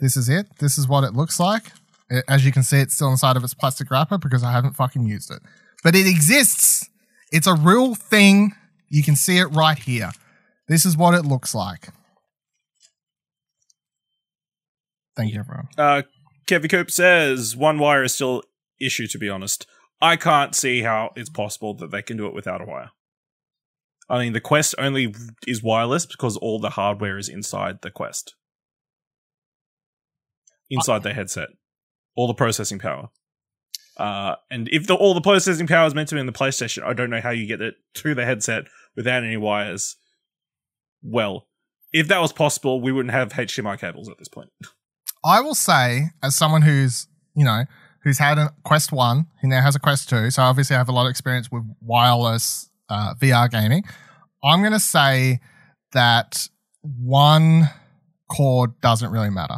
[0.00, 0.46] This is it.
[0.58, 1.72] This is what it looks like.
[2.10, 4.74] It- as you can see, it's still inside of its plastic wrapper because I haven't
[4.74, 5.40] fucking used it.
[5.82, 6.88] But it exists.
[7.32, 8.52] It's a real thing.
[8.88, 10.10] You can see it right here.
[10.68, 11.88] This is what it looks like.
[15.16, 15.68] Thank you, everyone.
[15.78, 16.02] Uh,
[16.46, 18.42] Kevin Coop says one wire is still
[18.80, 19.06] issue.
[19.08, 19.66] To be honest,
[20.00, 22.90] I can't see how it's possible that they can do it without a wire.
[24.08, 25.14] I mean, the Quest only
[25.46, 28.34] is wireless because all the hardware is inside the Quest,
[30.70, 31.48] inside the headset,
[32.14, 33.08] all the processing power.
[33.96, 36.84] Uh, and if the, all the processing power is meant to be in the PlayStation,
[36.84, 39.96] I don't know how you get it to the headset without any wires.
[41.02, 41.48] Well,
[41.92, 44.50] if that was possible, we wouldn't have HDMI cables at this point.
[45.24, 47.64] I will say, as someone who's, you know,
[48.06, 50.88] who's had a Quest 1, he now has a Quest 2, so obviously I have
[50.88, 53.82] a lot of experience with wireless uh, VR gaming.
[54.44, 55.40] I'm going to say
[55.92, 56.48] that
[56.82, 57.64] one
[58.30, 59.56] cord doesn't really matter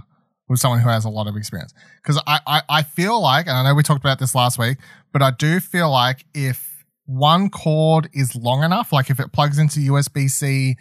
[0.49, 1.75] with someone who has a lot of experience.
[2.03, 4.79] Because I, I, I feel like, and I know we talked about this last week,
[5.13, 9.59] but I do feel like if one cord is long enough, like if it plugs
[9.59, 10.77] into USB C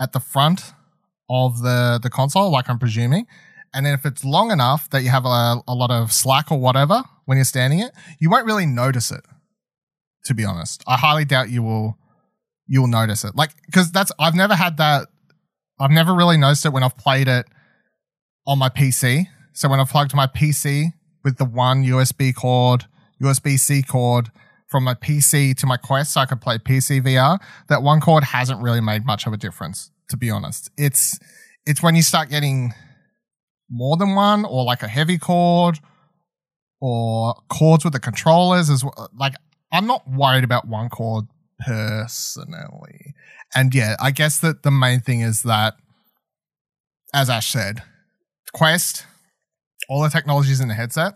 [0.00, 0.72] at the front
[1.30, 3.28] of the, the console, like I'm presuming,
[3.74, 6.58] and then if it's long enough that you have a, a lot of slack or
[6.58, 9.22] whatever when you're standing it, you won't really notice it.
[10.26, 11.98] To be honest, I highly doubt you will.
[12.68, 15.08] You'll notice it, like because that's I've never had that
[15.82, 17.46] I've never really noticed it when I've played it
[18.46, 19.26] on my PC.
[19.52, 20.92] So when I've plugged my PC
[21.24, 22.86] with the one USB cord,
[23.20, 24.30] USB C cord
[24.68, 27.38] from my PC to my Quest, so I could play PC VR.
[27.68, 30.70] That one cord hasn't really made much of a difference, to be honest.
[30.78, 31.18] It's
[31.66, 32.72] it's when you start getting
[33.68, 35.78] more than one, or like a heavy cord,
[36.82, 39.08] or cords with the controllers as well.
[39.16, 39.34] Like
[39.70, 41.26] I'm not worried about one cord
[41.60, 43.14] personally.
[43.54, 45.76] And yeah, I guess that the main thing is that,
[47.14, 47.84] as Ash said,
[48.52, 49.06] Quest,
[49.88, 51.14] all the technology is in the headset.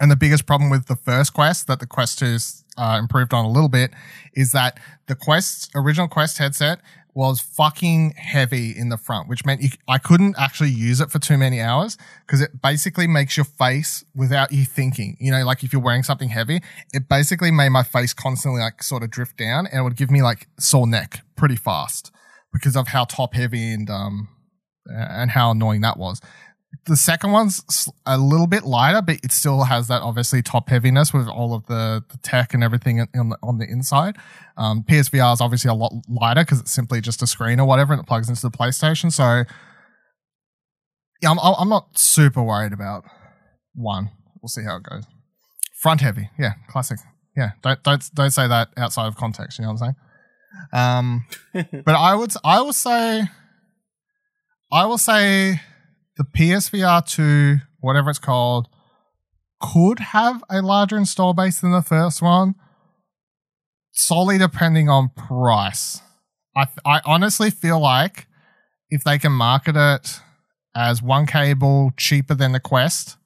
[0.00, 2.38] And the biggest problem with the first Quest that the Quest 2
[2.78, 3.90] uh, improved on a little bit
[4.32, 6.78] is that the Quest, original Quest headset
[7.18, 11.18] was fucking heavy in the front, which meant you, I couldn't actually use it for
[11.18, 15.16] too many hours because it basically makes your face without you thinking.
[15.18, 16.60] You know, like if you're wearing something heavy,
[16.94, 20.12] it basically made my face constantly like sort of drift down and it would give
[20.12, 22.12] me like sore neck pretty fast
[22.52, 24.28] because of how top heavy and, um,
[24.86, 26.20] and how annoying that was
[26.86, 31.12] the second one's a little bit lighter, but it still has that obviously top heaviness
[31.12, 34.16] with all of the, the tech and everything on the, on the inside.
[34.56, 37.92] Um, PSVR is obviously a lot lighter because it's simply just a screen or whatever
[37.92, 39.12] and it plugs into the PlayStation.
[39.12, 39.44] So
[41.22, 43.04] yeah, I'm, I'm not super worried about
[43.74, 44.10] one.
[44.40, 45.04] We'll see how it goes.
[45.80, 46.30] Front heavy.
[46.38, 46.52] Yeah.
[46.68, 46.98] Classic.
[47.36, 47.50] Yeah.
[47.62, 49.58] Don't, don't, don't say that outside of context.
[49.58, 49.94] You know what I'm
[50.72, 51.64] saying?
[51.64, 53.22] Um, but I would, I will say,
[54.70, 55.60] I will say,
[56.18, 58.68] the PSVR 2, whatever it's called,
[59.60, 62.56] could have a larger install base than the first one,
[63.92, 66.02] solely depending on price.
[66.56, 68.26] I, I honestly feel like
[68.90, 70.20] if they can market it
[70.74, 73.16] as one cable cheaper than the Quest,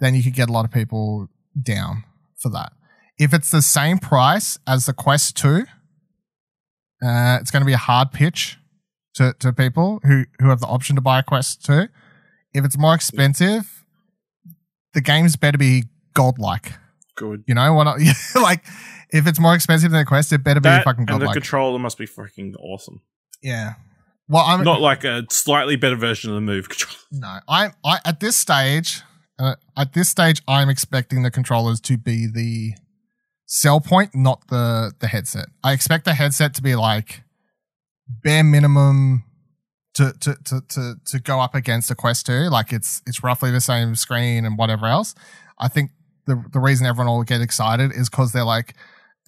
[0.00, 1.28] then you could get a lot of people
[1.60, 2.04] down
[2.40, 2.72] for that.
[3.18, 5.64] If it's the same price as the Quest 2,
[7.04, 8.56] uh, it's going to be a hard pitch
[9.18, 11.86] to, to people who, who have the option to buy a Quest 2.
[12.54, 13.84] If it's more expensive,
[14.94, 16.72] the games better be godlike.
[17.16, 17.44] Good.
[17.46, 17.86] You know what?
[17.86, 17.94] I,
[18.40, 18.64] like,
[19.10, 21.78] if it's more expensive than the Quest, it better That be fucking and the controller
[21.78, 23.02] must be freaking awesome.
[23.42, 23.74] yeah.
[24.30, 26.98] Well, I'm Not like a slightly better version of the Move controller.
[27.12, 27.38] no.
[27.48, 29.00] I I at this stage,
[29.38, 32.74] uh, at this stage, I'm expecting the controllers to be the
[33.46, 35.46] sell point, not the the headset.
[35.64, 37.22] I expect the headset to be like
[38.08, 39.24] bare minimum
[39.94, 42.48] to to to to, to go up against a Quest 2.
[42.50, 45.14] Like it's it's roughly the same screen and whatever else.
[45.58, 45.90] I think
[46.26, 48.74] the the reason everyone will get excited is because they're like,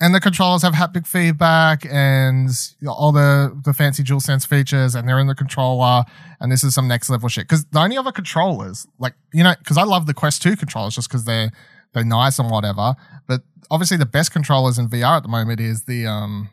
[0.00, 2.48] and the controllers have haptic feedback and
[2.86, 6.04] all the the fancy dual sense features, and they're in the controller,
[6.38, 7.44] and this is some next level shit.
[7.44, 10.94] Because the only other controllers, like you know, because I love the Quest 2 controllers
[10.94, 11.50] just because they're
[11.92, 12.94] they're nice and whatever.
[13.26, 16.50] But obviously, the best controllers in VR at the moment is the um,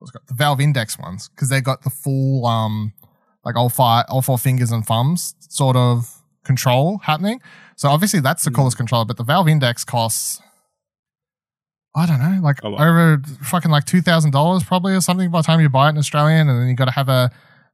[0.00, 2.92] the Valve Index ones because they got the full um,
[3.44, 7.40] like all five, all four fingers and thumbs sort of control happening.
[7.76, 8.56] So obviously, that's the Mm.
[8.56, 9.04] coolest controller.
[9.04, 10.40] But the Valve Index costs.
[11.96, 15.46] I don't know, like over fucking like two thousand dollars probably or something by the
[15.46, 17.30] time you buy it in Australian, and then you got to have a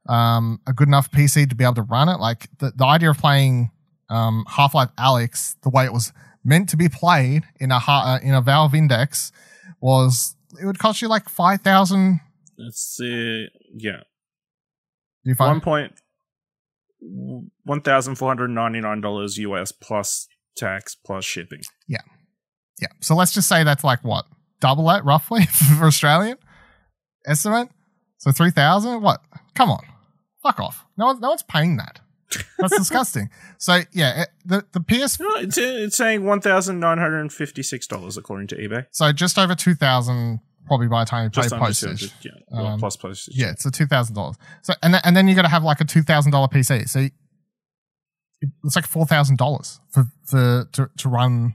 [0.07, 2.19] um a good enough PC to be able to run it.
[2.19, 3.71] Like the, the idea of playing
[4.09, 6.11] um Half Life Alyx the way it was
[6.43, 9.31] meant to be played in a uh, in a Valve Index
[9.81, 12.19] was it would cost you like five thousand.
[12.57, 14.01] It's uh, yeah,
[15.23, 15.93] You one find point
[17.63, 21.61] one thousand four hundred ninety nine dollars US plus tax plus shipping.
[21.87, 21.99] Yeah.
[22.81, 22.87] Yeah.
[23.01, 24.25] So let's just say that's like what
[24.59, 25.45] double that roughly
[25.77, 26.37] for Australian
[27.25, 27.69] estimate.
[28.17, 29.01] So three thousand.
[29.01, 29.21] What?
[29.53, 29.83] Come on,
[30.41, 30.85] fuck off.
[30.97, 31.99] No one, no one's paying that.
[32.59, 33.29] That's disgusting.
[33.57, 37.31] So yeah, it, the the PS No, it's, it's saying one thousand nine hundred and
[37.31, 38.85] fifty six dollars according to eBay.
[38.91, 42.11] So just over two thousand, probably by the time you pay postage.
[42.21, 43.35] 200, yeah, Um, plus postage.
[43.37, 44.35] Yeah, it's a two thousand dollars.
[44.63, 46.89] So and th- and then you got to have like a two thousand dollar PC.
[46.89, 47.07] So
[48.63, 51.53] it's like four thousand dollars for for to to run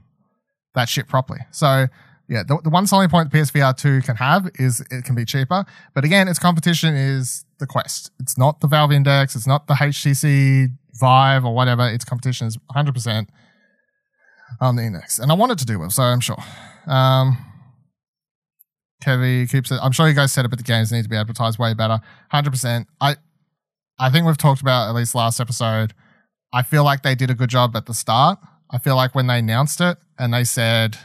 [0.74, 1.40] that shit properly.
[1.50, 1.86] So
[2.30, 5.24] yeah, the, the one selling point the PSVR two can have is it can be
[5.24, 5.64] cheaper.
[5.94, 8.12] But again, its competition is the Quest.
[8.20, 9.34] It's not the Valve Index.
[9.34, 11.88] It's not the HTC Vive or whatever.
[11.88, 13.30] Its competition is one hundred percent
[14.60, 16.38] on the Index, and I wanted to do well, so I'm sure.
[16.86, 17.36] Um,
[19.02, 19.80] Kevy keeps it.
[19.82, 21.98] I'm sure you guys said it, but the games need to be advertised way better.
[22.30, 22.86] Hundred percent.
[23.00, 23.16] I,
[23.98, 25.94] I think we've talked about at least last episode.
[26.52, 28.38] I feel like they did a good job at the start.
[28.70, 30.96] I feel like when they announced it and they said,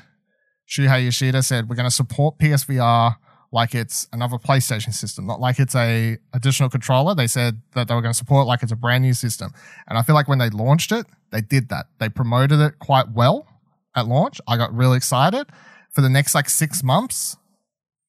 [0.68, 3.16] Shuhei Yoshida said, we're going to support PSVR
[3.51, 7.16] like it's another PlayStation system, not like it's a additional controller.
[7.16, 9.51] They said that they were going to support it like it's a brand new system.
[9.88, 11.86] And I feel like when they launched it, they did that.
[11.99, 13.47] They promoted it quite well
[13.95, 14.41] at launch.
[14.47, 15.47] I got really excited
[15.91, 17.38] for the next like six months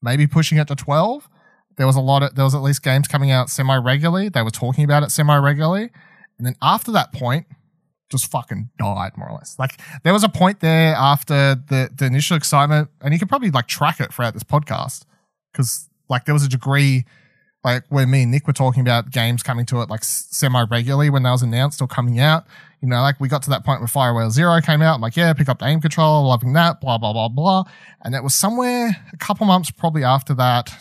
[0.02, 1.28] maybe pushing it to 12
[1.76, 4.28] there was a lot of there was at least games coming out semi regularly.
[4.28, 5.90] They were talking about it semi regularly,
[6.38, 7.46] and then after that point,
[8.10, 9.58] just fucking died more or less.
[9.58, 13.50] Like there was a point there after the the initial excitement, and you could probably
[13.50, 15.04] like track it throughout this podcast
[15.52, 17.04] because like there was a degree
[17.64, 21.10] like where me and Nick were talking about games coming to it like semi regularly
[21.10, 22.46] when that was announced or coming out.
[22.80, 24.94] You know, like we got to that point where Firewall Zero came out.
[24.94, 27.64] I'm like, yeah, pick up the aim control, loving that, blah, blah, blah, blah.
[28.02, 30.72] And it was somewhere a couple months probably after that,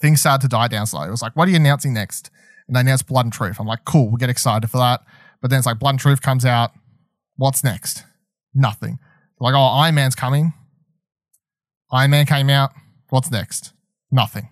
[0.00, 1.08] things started to die down slowly.
[1.08, 2.30] It was like, what are you announcing next?
[2.66, 3.60] And they announced Blood and Truth.
[3.60, 5.02] I'm like, cool, we'll get excited for that.
[5.40, 6.72] But then it's like Blood and Truth comes out.
[7.36, 8.04] What's next?
[8.54, 8.98] Nothing.
[9.38, 10.52] Like, oh, Iron Man's coming.
[11.90, 12.72] Iron Man came out.
[13.08, 13.72] What's next?
[14.10, 14.50] Nothing.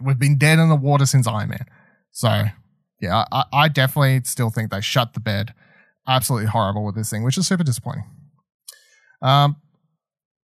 [0.00, 1.66] We've been dead in the water since Iron Man.
[2.12, 2.44] So
[3.00, 5.54] yeah, I, I definitely still think they shut the bed.
[6.06, 8.04] Absolutely horrible with this thing, which is super disappointing.
[9.22, 9.56] Um,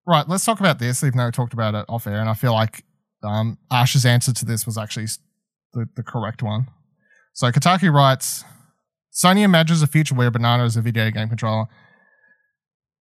[0.07, 2.35] right, let's talk about this, even though we talked about it off air, and I
[2.35, 2.85] feel like
[3.22, 5.07] um, Ash's answer to this was actually
[5.72, 6.68] the, the correct one.
[7.32, 8.45] So Kotaku writes,
[9.15, 11.67] Sony imagines a future where Banana is a video game controller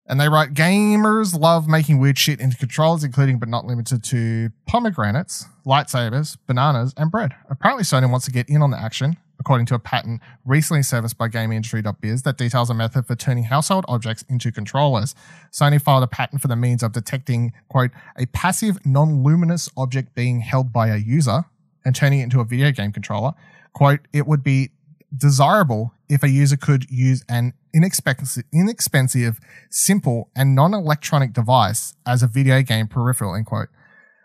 [0.06, 4.50] and they write gamers love making weird shit into controllers, including but not limited to
[4.66, 7.34] pomegranates, lightsabers, bananas, and bread.
[7.48, 11.16] Apparently, Sony wants to get in on the action, according to a patent recently serviced
[11.16, 15.14] by GameIndustry.biz that details a method for turning household objects into controllers.
[15.52, 20.14] Sony filed a patent for the means of detecting, quote, a passive, non luminous object
[20.14, 21.44] being held by a user
[21.84, 23.34] and turning it into a video game controller.
[23.72, 24.70] Quote, it would be
[25.16, 29.40] desirable if a user could use an inexpensive, inexpensive
[29.70, 33.34] simple, and non-electronic device as a video game peripheral.
[33.34, 33.68] End quote.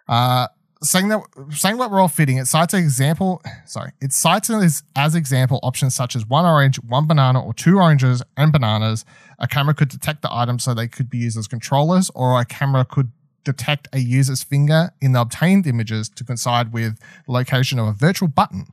[0.08, 0.48] Uh,
[0.84, 1.22] saying that,
[1.52, 3.42] saying what we're all fitting, it cites an example.
[3.66, 7.78] Sorry, it cites as, as example options such as one orange, one banana, or two
[7.78, 9.06] oranges and bananas.
[9.40, 12.46] A camera could detect the item so they could be used as controllers, or a
[12.46, 13.12] camera could
[13.44, 18.28] detect a user's finger in the obtained images to coincide with location of a virtual
[18.28, 18.68] button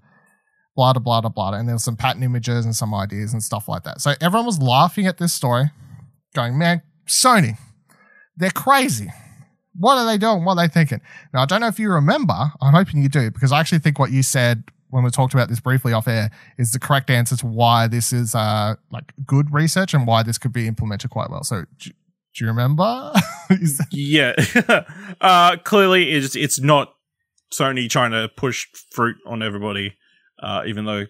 [0.76, 1.52] blah, blah, blah, blah.
[1.52, 4.00] And there was some patent images and some ideas and stuff like that.
[4.00, 5.70] So everyone was laughing at this story,
[6.34, 7.58] going, man, Sony,
[8.36, 9.08] they're crazy.
[9.76, 10.44] What are they doing?
[10.44, 11.00] What are they thinking?
[11.32, 12.52] Now, I don't know if you remember.
[12.60, 15.48] I'm hoping you do, because I actually think what you said when we talked about
[15.48, 19.52] this briefly off air is the correct answer to why this is uh, like good
[19.52, 21.42] research and why this could be implemented quite well.
[21.42, 23.12] So, do, do you remember?
[23.90, 24.34] yeah.
[25.20, 26.94] uh, clearly, it's, it's not
[27.52, 29.96] Sony trying to push fruit on everybody
[30.44, 31.06] uh, even though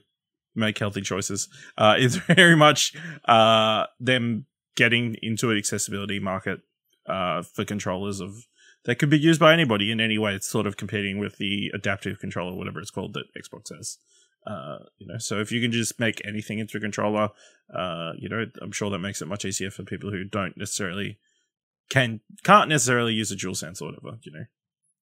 [0.55, 1.49] make healthy choices.
[1.77, 2.95] Uh, it's very much
[3.27, 6.61] uh, them getting into an accessibility market
[7.09, 8.47] uh, for controllers of
[8.85, 10.35] that could be used by anybody in any way.
[10.35, 13.99] It's sort of competing with the adaptive controller, whatever it's called that Xbox has.
[14.47, 17.31] Uh, you know, so if you can just make anything into a controller,
[17.75, 21.19] uh, you know, I'm sure that makes it much easier for people who don't necessarily
[21.91, 24.19] can can't necessarily use a dual sense or whatever.
[24.23, 24.45] You know,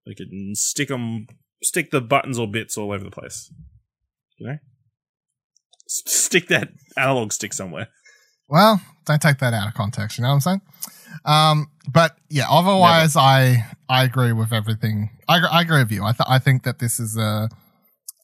[0.05, 1.25] they can stick them,
[1.63, 3.51] stick the buttons or bits all over the place.
[4.41, 4.57] You know,
[5.87, 7.89] S- stick that analog stick somewhere.
[8.49, 10.17] Well, don't take that out of context.
[10.17, 10.61] You know what I'm saying?
[11.25, 13.25] Um, but yeah, otherwise, Never.
[13.27, 15.11] I I agree with everything.
[15.27, 16.03] I, I agree with you.
[16.03, 17.49] I th- I think that this is a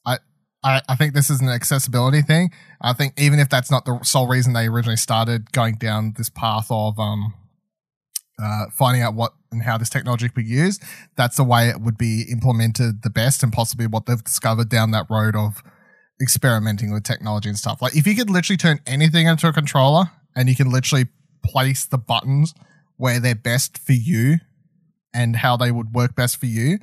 [0.04, 0.18] I,
[0.64, 2.50] I I think this is an accessibility thing.
[2.80, 6.30] I think even if that's not the sole reason they originally started going down this
[6.30, 7.34] path of um
[8.42, 10.82] uh, finding out what and how this technology could be used,
[11.16, 14.90] that's the way it would be implemented the best and possibly what they've discovered down
[14.90, 15.62] that road of
[16.20, 17.80] experimenting with technology and stuff.
[17.80, 21.06] Like if you could literally turn anything into a controller and you can literally
[21.44, 22.54] place the buttons
[22.96, 24.38] where they're best for you
[25.14, 26.78] and how they would work best for you,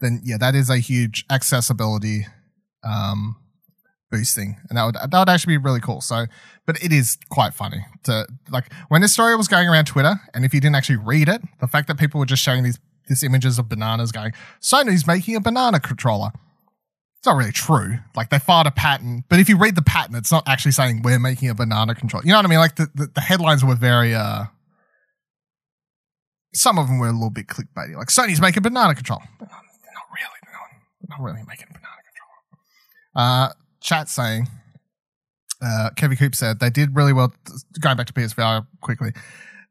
[0.00, 2.26] then yeah, that is a huge accessibility
[2.82, 3.36] um,
[4.10, 6.00] boosting, and that would that would actually be really cool.
[6.00, 6.26] So,
[6.66, 10.44] but it is quite funny to like when this story was going around Twitter, and
[10.44, 12.78] if you didn't actually read it, the fact that people were just showing these
[13.08, 16.30] these images of bananas going, Sony's making a banana controller
[17.18, 17.98] it's not really true.
[18.14, 21.02] Like they filed a patent, but if you read the patent, it's not actually saying
[21.02, 22.22] we're making a banana control.
[22.22, 22.60] You know what I mean?
[22.60, 24.44] Like the, the, the headlines were very uh
[26.54, 27.96] some of them were a little bit clickbaity.
[27.96, 29.20] Like Sony's making banana control.
[29.40, 29.62] They're not,
[30.14, 30.38] really.
[30.44, 30.68] They're not,
[31.00, 33.50] they're not really making banana controller.
[33.50, 34.46] Uh chat saying
[35.60, 37.32] uh Kevin Coop said they did really well
[37.80, 39.10] going back to PSVR quickly.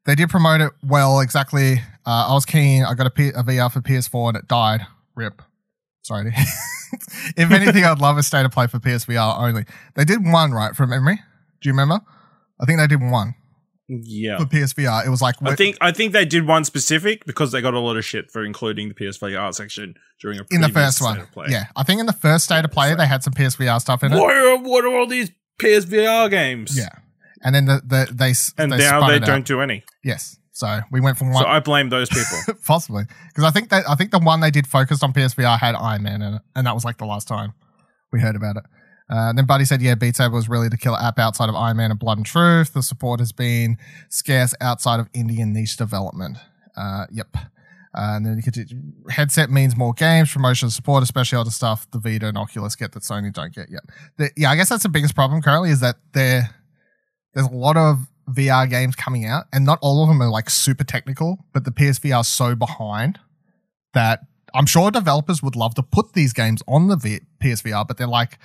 [0.05, 1.81] They did promote it well exactly.
[2.05, 2.83] Uh, I was keen.
[2.83, 4.87] I got a, P- a VR for PS4 and it died.
[5.15, 5.41] Rip.
[6.03, 6.33] Sorry.
[7.37, 9.65] if anything, I'd love a state of play for PSVR only.
[9.95, 11.19] They did one, right, from memory?
[11.61, 11.99] Do you remember?
[12.59, 13.35] I think they did one.
[13.87, 14.37] Yeah.
[14.37, 15.05] For PSVR.
[15.05, 17.79] It was like I think I think they did one specific because they got a
[17.79, 21.25] lot of shit for including the PSVR section during a in the first one.
[21.47, 21.65] Yeah.
[21.73, 24.19] I think in the first state of play they had some PSVR stuff in it.
[24.19, 26.77] What are, what are all these PSVR games?
[26.77, 26.89] Yeah.
[27.41, 29.45] And then the, the they And they now they don't out.
[29.45, 29.85] do any.
[30.03, 30.37] Yes.
[30.57, 32.55] So we went from one So I blame those people.
[32.65, 35.75] possibly because I think that I think the one they did focused on PSVR had
[35.75, 37.53] Iron Man in it, and that was like the last time
[38.11, 38.63] we heard about it.
[39.07, 41.77] Uh, then Buddy said, "Yeah, Beat Saber was really the killer app outside of Iron
[41.77, 42.73] Man and Blood and Truth.
[42.73, 43.77] The support has been
[44.09, 46.37] scarce outside of Indian niche development.
[46.75, 48.55] Uh, yep." Uh, and then you could,
[49.09, 53.03] headset means more games, promotion support, especially other stuff the Vita and Oculus get that
[53.03, 53.81] Sony don't get yet.
[54.17, 56.49] The, yeah, I guess that's the biggest problem currently is that there
[57.33, 60.49] there's a lot of VR games coming out, and not all of them are like
[60.49, 63.19] super technical, but the PSVR is so behind
[63.93, 64.21] that
[64.53, 68.07] I'm sure developers would love to put these games on the v- PSVR, but they're
[68.07, 68.37] like,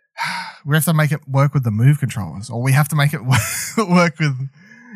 [0.64, 3.12] we have to make it work with the Move controllers, or we have to make
[3.12, 3.22] it
[3.88, 4.48] work with,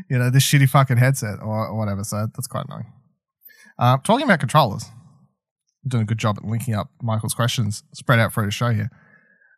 [0.09, 2.05] you know, this shitty fucking headset or, or whatever.
[2.05, 2.93] So that's quite annoying.
[3.79, 4.85] Uh, talking about controllers,
[5.85, 8.71] I'm doing a good job at linking up Michael's questions spread out through the show
[8.71, 8.91] here.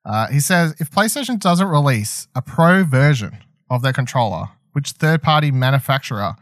[0.04, 3.38] Uh, he says if PlayStation doesn't release a pro version
[3.70, 6.34] of their controller, which third party manufacturer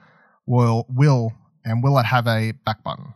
[0.46, 1.32] will will
[1.64, 3.14] and will it have a back button?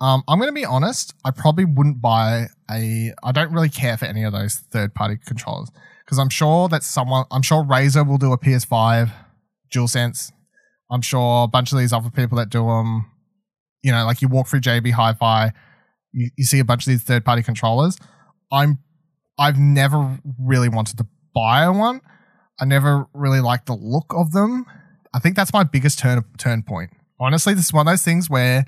[0.00, 1.14] Um, I'm going to be honest.
[1.24, 3.12] I probably wouldn't buy a.
[3.22, 5.70] I don't really care for any of those third party controllers
[6.04, 7.24] because I'm sure that someone.
[7.30, 9.10] I'm sure Razer will do a PS5
[9.72, 10.32] DualSense.
[10.90, 13.10] I'm sure a bunch of these other people that do them.
[13.82, 15.52] You know, like you walk through JB Hi-Fi,
[16.12, 17.96] you, you see a bunch of these third party controllers.
[18.52, 18.78] I'm.
[19.38, 22.00] I've never really wanted to buy one.
[22.60, 24.66] I never really liked the look of them.
[25.12, 26.90] I think that's my biggest turn turn point.
[27.20, 28.64] Honestly, this is one of those things where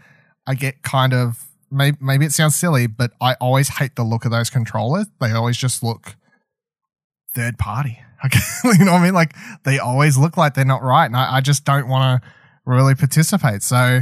[0.47, 4.25] I get kind of maybe, maybe it sounds silly, but I always hate the look
[4.25, 5.07] of those controllers.
[5.21, 6.17] They always just look
[7.35, 8.01] third party.
[8.65, 9.15] you know what I mean?
[9.15, 9.35] Like
[9.65, 12.29] they always look like they're not right, and I, I just don't want to
[12.65, 13.63] really participate.
[13.63, 14.01] So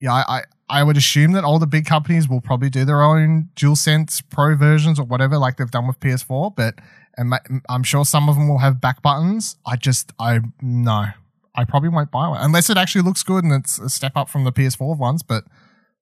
[0.00, 3.50] yeah, I I would assume that all the big companies will probably do their own
[3.54, 6.56] DualSense Pro versions or whatever, like they've done with PS4.
[6.56, 6.74] But
[7.16, 7.32] and
[7.68, 9.56] I'm sure some of them will have back buttons.
[9.66, 11.06] I just I no,
[11.54, 14.28] I probably won't buy one unless it actually looks good and it's a step up
[14.28, 15.22] from the PS4 ones.
[15.22, 15.44] But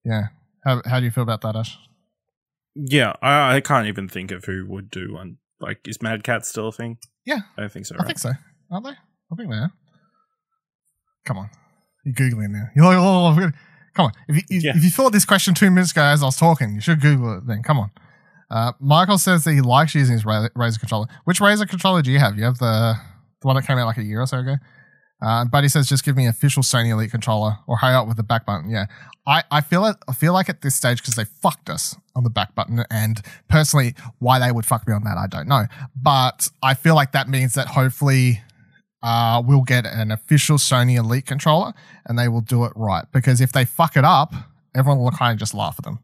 [0.05, 0.29] yeah,
[0.65, 1.79] how how do you feel about that, Ash?
[2.75, 5.37] yeah, I, I can't even think of who would do one.
[5.61, 6.99] Like, is Mad Cat still a thing?
[7.25, 7.39] Yeah.
[7.57, 7.95] I don't think so.
[7.95, 8.07] I Right?
[8.09, 8.33] think so.
[8.71, 8.91] Aren't they?
[8.91, 9.73] I think they are.
[11.25, 11.51] Come on,
[12.05, 12.65] you're googling now.
[12.77, 13.51] You're like, oh.
[13.95, 14.13] Come on.
[14.29, 14.73] If you, if, Yeah.
[14.77, 17.39] if you thought this question two minutes ago as I was talking, you should Google
[17.39, 17.63] it then.
[17.63, 17.93] Come on.
[18.51, 21.07] Uh, Michael says that he likes using his Ra- Razer controller.
[21.25, 22.37] Which Razer controller do you have?
[22.37, 22.95] You have the
[23.41, 24.57] the one that came out like a year or so ago.
[25.23, 28.17] Uh, Buddy says, just give me an official Sony Elite controller or hurry up with
[28.17, 28.69] the back button.
[28.69, 28.87] Yeah,
[29.27, 29.97] I, I feel it.
[30.09, 33.23] I feel like at this stage because they fucked us on the back button, and
[33.49, 35.65] personally, why they would fuck me on that, I don't know.
[35.97, 38.43] But I feel like that means that hopefully
[39.03, 41.73] uh, we'll get an official Sony Elite controller,
[42.05, 43.05] and they will do it right.
[43.13, 44.35] Because if they fuck it up,
[44.75, 46.01] everyone will kind of just laugh at them.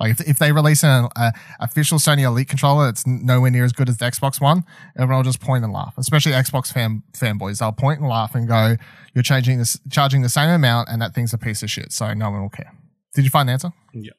[0.00, 3.72] Like if, if they release an a official Sony Elite controller that's nowhere near as
[3.72, 4.64] good as the Xbox One,
[4.96, 5.94] everyone will just point and laugh.
[5.98, 8.76] Especially Xbox fan fanboys, they'll point and laugh and go,
[9.14, 12.14] "You're changing this, charging the same amount, and that thing's a piece of shit." So
[12.14, 12.72] no one will care.
[13.14, 13.72] Did you find the answer?
[13.92, 14.12] Yeah.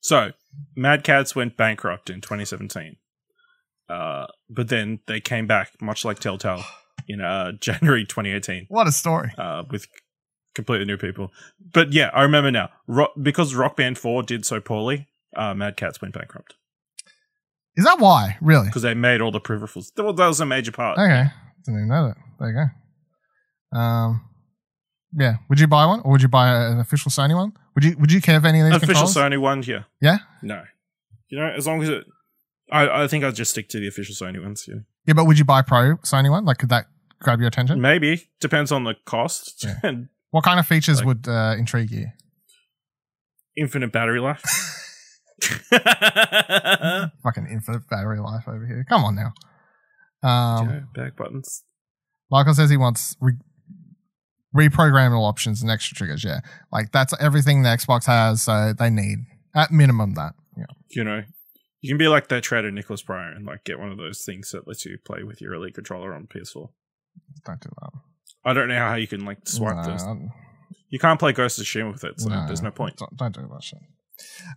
[0.00, 0.32] So,
[0.76, 2.96] Mad Cats went bankrupt in 2017.
[3.88, 6.62] Uh, but then they came back, much like Telltale,
[7.08, 9.30] in uh, January 2018 What a story!
[9.38, 9.86] uh, with
[10.54, 11.32] completely new people.
[11.72, 12.70] But yeah, I remember now.
[12.86, 16.54] Ro- because Rock Band 4 did so poorly, uh, Mad Cats went bankrupt.
[17.76, 18.36] Is that why?
[18.40, 18.66] Really?
[18.66, 19.74] Because they made all the peripherals.
[19.74, 20.96] Was, that was a major part.
[20.98, 21.24] Okay,
[21.64, 22.16] didn't even know that.
[22.38, 22.54] There you
[23.72, 23.78] go.
[23.78, 24.24] Um,
[25.16, 25.36] yeah.
[25.48, 27.52] Would you buy one, or would you buy an official Sony one?
[27.74, 29.32] Would you Would you care if any of these Official controllers?
[29.32, 29.82] Sony one, yeah.
[30.00, 30.18] Yeah.
[30.42, 30.62] No.
[31.28, 32.04] You know, as long as it.
[32.70, 34.66] I, I think I'd just stick to the official Sony ones.
[34.68, 34.76] Yeah.
[35.06, 36.44] Yeah, but would you buy Pro Sony one?
[36.44, 36.86] Like, could that
[37.20, 37.80] grab your attention?
[37.80, 38.28] Maybe.
[38.40, 39.92] Depends on the cost Yeah.
[40.30, 42.06] What kind of features Like- would uh, intrigue you?
[43.56, 44.42] infinite battery life.
[47.22, 48.84] Fucking infinite battery life over here.
[48.88, 49.32] Come on now.
[50.28, 51.64] Um, back buttons.
[52.30, 53.34] Michael says he wants re-
[54.56, 56.24] reprogrammable options and extra triggers.
[56.24, 56.40] Yeah,
[56.72, 59.18] like that's everything the Xbox has, so they need
[59.54, 60.34] at minimum that.
[60.56, 60.66] Yeah.
[60.90, 61.22] You know,
[61.80, 64.50] you can be like that trader Nicholas Pryor and like get one of those things
[64.52, 66.68] that lets you play with your Elite controller on PS4.
[67.44, 67.90] Don't do that.
[68.44, 70.04] I don't know how you can like swipe No, those.
[70.88, 72.96] You can't play Ghost of Tsushima with it, so there's no point.
[72.96, 73.80] Don't, don't do that shit.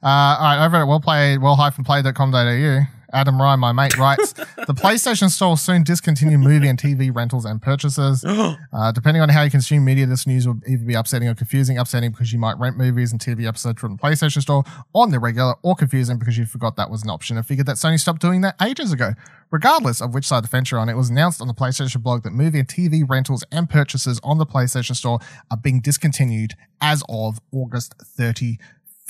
[0.04, 4.34] Uh, all right, over at wellplayed, well-played.com.au, Adam Ryan, my mate, writes,
[4.68, 8.24] the PlayStation Store will soon discontinue movie and TV rentals and purchases.
[8.74, 11.78] Uh, depending on how you consume media, this news will either be upsetting or confusing.
[11.78, 15.20] Upsetting because you might rent movies and TV episodes from the PlayStation Store on the
[15.20, 18.22] regular, or confusing because you forgot that was an option and figured that Sony stopped
[18.22, 19.14] doing that ages ago.
[19.50, 22.04] Regardless of which side of the fence you're on, it was announced on the PlayStation
[22.04, 26.54] blog that movie and TV rentals and purchases on the PlayStation Store are being discontinued
[26.82, 27.96] as of August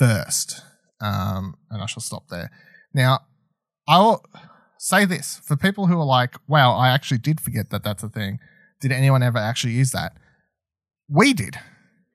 [0.00, 0.60] 31st.
[1.00, 2.50] Um, and I shall stop there.
[2.94, 3.20] Now,
[3.88, 4.24] I will
[4.78, 8.08] say this for people who are like, wow, I actually did forget that that's a
[8.08, 8.38] thing.
[8.80, 10.12] Did anyone ever actually use that?
[11.08, 11.56] We did.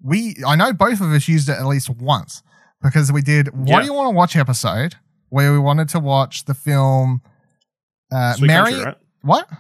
[0.02, 2.44] we I know both of us used it at least once
[2.82, 3.80] because we did what Yeah.
[3.82, 4.96] do you want to watch episode
[5.30, 7.22] where we wanted to watch the film
[8.12, 8.72] uh, Sweet Mary.
[8.72, 8.98] Country, right?
[9.24, 9.48] What?
[9.52, 9.56] I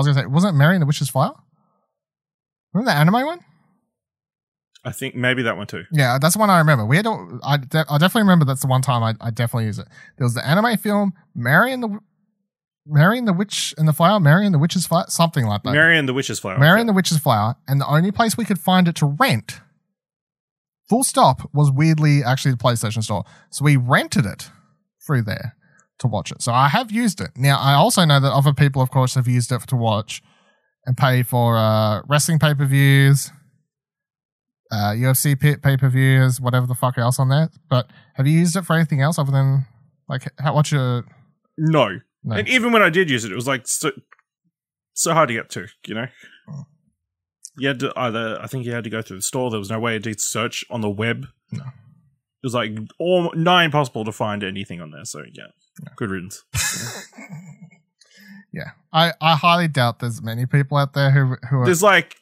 [0.00, 1.30] was gonna say, wasn't it Mary and the Witch's Fire?
[2.72, 3.40] Remember the anime one?
[4.84, 5.84] I think maybe that one too.
[5.92, 6.84] Yeah, that's the one I remember.
[6.86, 9.66] We had, to, I, de- I definitely remember that's the one time I, I definitely
[9.66, 9.86] use it.
[10.16, 11.98] There was the anime film Mary and the
[12.86, 15.72] Mary and the Witch and the Flower, Mary and the Witch's Flower, something like that.
[15.72, 16.58] Mary and the Witch's Flower.
[16.58, 19.60] Mary and the Witch's Flower, and the only place we could find it to rent,
[20.88, 23.24] full stop, was weirdly actually the PlayStation Store.
[23.50, 24.50] So we rented it
[25.06, 25.54] through there
[25.98, 26.40] to watch it.
[26.40, 27.30] So I have used it.
[27.36, 30.22] Now I also know that other people, of course, have used it to watch
[30.86, 33.30] and pay for uh, wrestling pay per views,
[34.70, 37.50] uh, UFC pay per views, whatever the fuck else on there.
[37.68, 39.66] But have you used it for anything else other than
[40.08, 41.04] like how what's your
[41.56, 42.00] No.
[42.24, 42.36] no.
[42.36, 43.90] And even when I did use it, it was like so,
[44.94, 46.06] so hard to get to, you know?
[46.50, 46.64] Oh.
[47.56, 49.50] You had to either, I think you had to go through the store.
[49.50, 51.26] There was no way to search on the web.
[51.50, 51.64] No.
[51.64, 55.04] It was like all, nigh impossible to find anything on there.
[55.04, 55.48] So, yeah,
[55.96, 56.44] good riddance.
[58.52, 62.14] yeah, I, I highly doubt there's many people out there who who are There's like,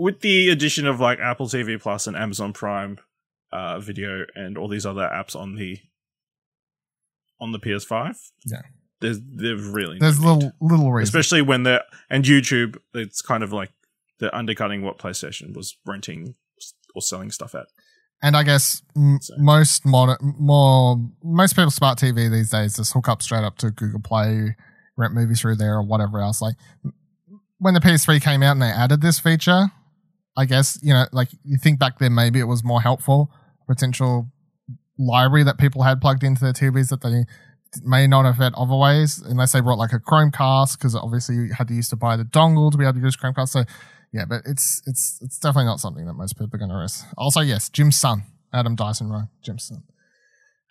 [0.00, 2.98] with the addition of like Apple TV Plus and Amazon Prime
[3.52, 5.78] uh, video and all these other apps on the
[7.40, 8.16] on the PS5.
[8.46, 8.62] Yeah.
[9.00, 10.26] There's, there's really no there's need.
[10.26, 11.08] little little reasons.
[11.08, 13.70] especially when they're and YouTube, it's kind of like
[14.18, 16.34] they're undercutting what PlayStation was renting
[16.94, 17.66] or selling stuff at.
[18.22, 22.92] And I guess m- So- most modern, more most people smart TV these days just
[22.92, 24.56] hook up straight up to Google Play,
[24.98, 26.42] rent movies through there or whatever else.
[26.42, 26.56] Like
[27.58, 29.70] when the PS3 came out and they added this feature,
[30.36, 33.30] I guess you know, like you think back then, maybe it was more helpful
[33.66, 34.30] potential
[34.98, 37.24] library that people had plugged into their TVs that they
[37.84, 41.52] may not have had other ways, unless they brought like a Chromecast, because obviously you
[41.56, 43.48] had to use to buy the dongle to be able to use Chromecast.
[43.48, 43.64] So
[44.12, 47.06] yeah, but it's it's it's definitely not something that most people are going to risk.
[47.16, 49.84] Also, yes, Jim's son, Adam Dyson Rowe, Jim's son,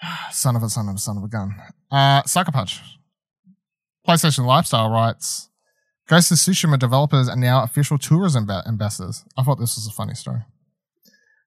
[0.31, 1.55] son of a son of a son of a gun.
[1.89, 2.81] Uh, Sucker Punch,
[4.07, 5.48] PlayStation Lifestyle writes,
[6.09, 9.23] Ghost of Tsushima developers are now official tourism ba- ambassadors.
[9.37, 10.41] I thought this was a funny story.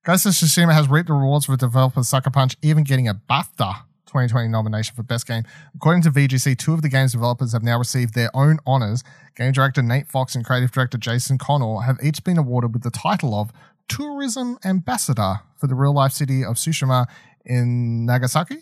[0.05, 3.83] Ghost of Tsushima has reaped the rewards for developer Sucker Punch, even getting a BAFTA
[4.07, 5.43] 2020 nomination for Best Game.
[5.75, 9.03] According to VGC, two of the game's developers have now received their own honors.
[9.37, 12.91] Game director Nate Fox and creative director Jason Connell have each been awarded with the
[12.91, 13.51] title of
[13.89, 17.07] Tourism Ambassador for the real life city of Tsushima
[17.45, 18.59] in Nagasaki.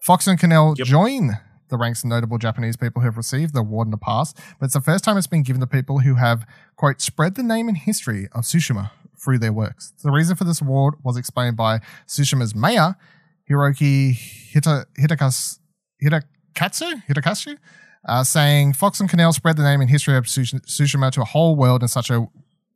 [0.00, 0.86] Fox and Connell Yep.
[0.86, 1.38] join
[1.70, 4.66] the ranks of notable Japanese people who have received the award in the past, but
[4.66, 6.46] it's the first time it's been given to people who have,
[6.76, 8.90] quote, spread the name and history of Tsushima
[9.22, 9.92] through their works.
[10.02, 12.96] The reason for this award was explained by Tsushima's mayor,
[13.50, 14.16] Hiroki
[14.52, 15.58] Hita, Hitakas,
[16.02, 17.56] Hitakatsu, Hitakatsu,
[18.06, 21.26] uh, saying Fox and Connell spread the name and history of Tsush- Tsushima to a
[21.26, 22.26] whole world in such a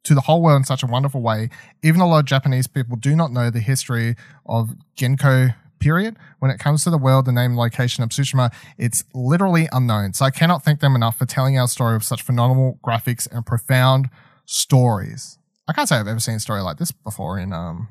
[0.05, 1.49] to the whole world in such a wonderful way.
[1.83, 5.55] Even a lot of Japanese people do not know the history of Genko
[5.85, 6.17] period.
[6.39, 10.15] When it comes to the world, the name location of Tsushima, it's literally unknown.
[10.15, 13.45] So I cannot thank them enough for telling our story with such phenomenal graphics and
[13.45, 14.09] profound
[14.47, 15.39] stories.
[15.69, 17.89] I can't say I've ever seen a story like this before in um,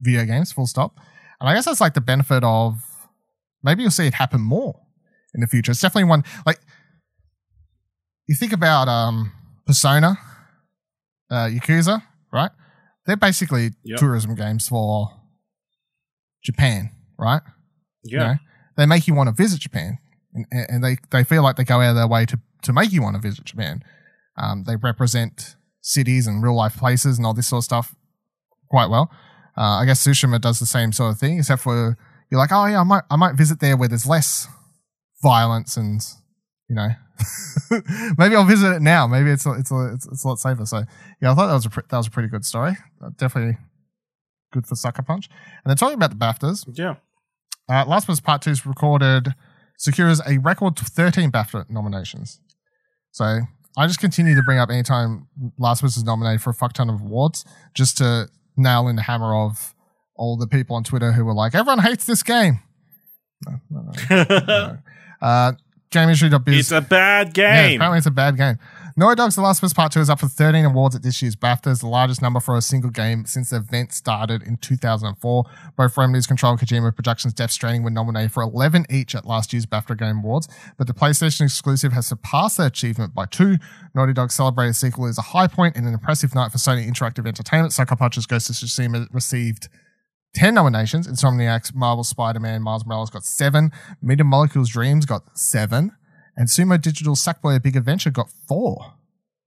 [0.00, 0.96] video games, full stop.
[1.40, 2.82] And I guess that's like the benefit of
[3.62, 4.80] maybe you'll see it happen more
[5.34, 5.70] in the future.
[5.70, 6.58] It's definitely one like
[8.26, 9.32] you think about um,
[9.66, 10.18] Persona,
[11.30, 12.50] uh, Yakuza, right?
[13.06, 13.98] They're basically Yep.
[14.00, 15.10] tourism games for
[16.42, 17.42] Japan, right?
[18.04, 18.12] Yeah.
[18.12, 18.34] You know,
[18.76, 19.98] they make you want to visit Japan,
[20.32, 22.92] and, and they, they feel like they go out of their way to, to make
[22.92, 23.82] you want to visit Japan.
[24.36, 27.94] Um, they represent cities and real life places and all this sort of stuff
[28.70, 29.10] quite well.
[29.56, 31.98] Uh, I guess Tsushima does the same sort of thing, except for
[32.30, 34.46] you're like, oh yeah, I might I might visit there where there's less
[35.22, 36.00] violence and
[36.68, 36.88] you know,
[38.18, 39.06] maybe I'll visit it now.
[39.06, 40.66] Maybe it's a, it's a, it's, it's a lot safer.
[40.66, 40.84] So
[41.20, 42.76] yeah, I thought that was a pre- that was a pretty good story.
[43.02, 43.56] Uh, definitely
[44.52, 45.28] good for Sucker Punch.
[45.64, 46.94] And then talking about the BAFTAs, Yeah.
[47.68, 49.34] uh, Last of Us Part 2's recorded
[49.76, 52.40] secures a record 13 BAFTA nominations.
[53.12, 53.40] So
[53.76, 55.28] I just continue to bring up anytime
[55.58, 57.44] Last of Us is nominated for a fuck ton of awards
[57.74, 59.74] just to nail in the hammer of
[60.16, 62.60] all the people on Twitter who were like, everyone hates this game.
[63.46, 64.78] No, no, no, no.
[65.20, 65.52] Uh,
[65.90, 66.58] GameIndustry.biz.
[66.58, 67.80] it's a bad Yeah, game.
[67.80, 68.58] apparently it's a bad game.
[68.98, 71.22] Naughty Dog's The Last of Us Part 2 is up for 13 awards at this
[71.22, 75.44] year's BAFTAs, the largest number for a single game since the event started in 2004.
[75.76, 79.52] Both Remedy's Control and Kojima Productions' Death Stranding were nominated for 11 each at last
[79.52, 83.58] year's BAFTA Game Awards, but the PlayStation exclusive has surpassed that achievement by two.
[83.94, 87.24] Naughty Dog's celebrated sequel is a high point and an impressive night for Sony Interactive
[87.24, 87.72] Entertainment.
[87.72, 89.68] Sucker Punch's Ghost of Tsushima received
[90.34, 91.06] 10 nominations.
[91.06, 93.70] Insomniac's Marvel Spider-Man Miles Morales got seven.
[94.02, 95.92] Media Molecules Dreams got seven.
[96.38, 98.94] And Sumo Digital Sackboy A Big Adventure got four.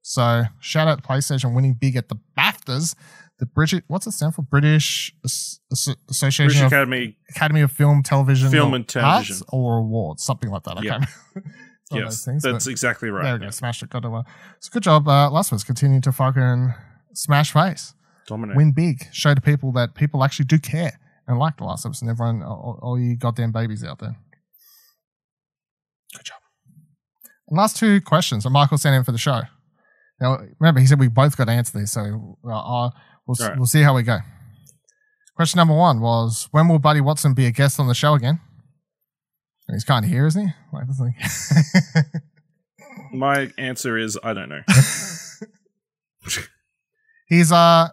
[0.04, 2.96] So shout out to PlayStation winning big at the BAFTAs.
[3.40, 3.82] the British.
[3.88, 4.44] What's it stand for?
[4.44, 7.18] British As- As- Association British Academy.
[7.30, 9.36] Academy of Film, Television, Film and Television.
[9.38, 10.78] Arts or Awards, something like that.
[10.78, 10.92] I Yeah.
[11.00, 11.56] can't remember.
[11.82, 13.24] It's one of Yes, things, that's exactly right.
[13.24, 13.50] There we go.
[13.50, 13.90] Smash it.
[13.90, 14.26] Got it.
[14.60, 15.64] So good job, uh, Last of Us.
[15.64, 16.74] Continue to fucking
[17.14, 17.94] smash face,
[18.28, 18.56] Dominate.
[18.58, 22.02] win big, show to people that people actually do care and like The Last Us,
[22.02, 24.16] and everyone, all, all you goddamn babies out there.
[26.16, 26.38] Good job.
[27.41, 29.42] And last two questions that Michael sent in for the show.
[30.20, 32.90] Now, remember, he said we both got to answer these, so uh, uh,
[33.26, 33.58] we'll, right.
[33.58, 34.20] we'll see how we go.
[35.36, 38.40] Question number one was When will Buddy Watson be a guest on the show again?
[39.72, 40.54] He's kind of here, isn't he?
[40.74, 42.02] Like, he?
[43.18, 44.62] My answer is I don't know.
[47.28, 47.88] he's uh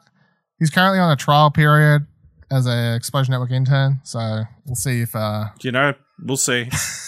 [0.58, 2.06] he's currently on a trial period
[2.50, 6.68] as a Explosion Network intern, so we'll see if uh you know, we'll see.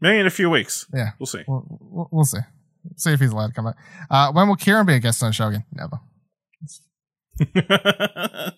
[0.00, 0.86] Maybe in a few weeks.
[0.94, 1.42] yeah We'll see.
[1.46, 2.38] we'll, we'll, we'll see
[2.96, 3.76] see if he's allowed to come back.
[4.10, 5.64] Uh, when will Kieran be a guest on the show again?
[5.72, 6.00] Never.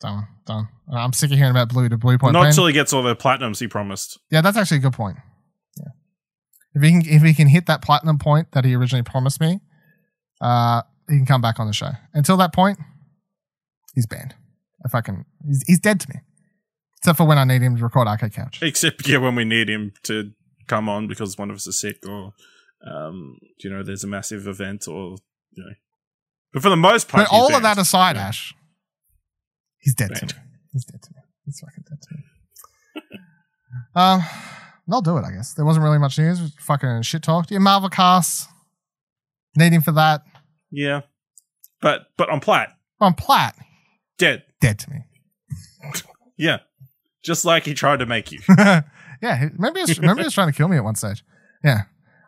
[0.00, 0.26] Done.
[0.46, 0.68] Done.
[0.92, 2.32] I'm sick of hearing about Blue to Blue Point.
[2.32, 4.18] Not until he gets all the platinums he promised.
[4.30, 5.18] Yeah, that's actually a good point.
[5.78, 5.88] Yeah.
[6.74, 9.60] If he can if he can hit that platinum point that he originally promised me,
[10.40, 11.90] uh, he can come back on the show.
[12.14, 12.78] Until that point,
[13.94, 14.34] he's banned.
[14.86, 16.16] If I can, he's, he's dead to me.
[17.00, 18.58] Except for when I need him to record Arcade Couch.
[18.62, 20.32] Except yeah, when we need him to
[20.66, 22.32] come on because one of us is sick or
[22.86, 25.16] um, you know, there's a massive event or
[25.52, 25.72] you know.
[26.52, 28.28] But for the most part, But all of that aside, Yeah.
[28.28, 28.54] Ash,
[29.78, 30.32] he's dead to me.
[30.72, 31.20] He's dead to me.
[31.46, 33.18] He's fucking dead to me.
[33.94, 34.20] um,
[34.92, 35.24] I'll do it.
[35.24, 36.54] I guess there wasn't really much news.
[36.60, 37.50] Fucking shit talked.
[37.50, 38.48] Yeah, Marvel cast.
[39.56, 40.22] Need him for that.
[40.70, 41.02] Yeah.
[41.80, 43.56] But but on plat, On Platt,
[44.18, 44.42] dead.
[44.60, 44.98] dead to me.
[46.36, 46.58] Yeah.
[47.22, 48.40] Just like he tried to make you.
[48.58, 51.24] yeah, maybe he was, maybe he was trying to kill me at one stage.
[51.62, 51.82] Yeah.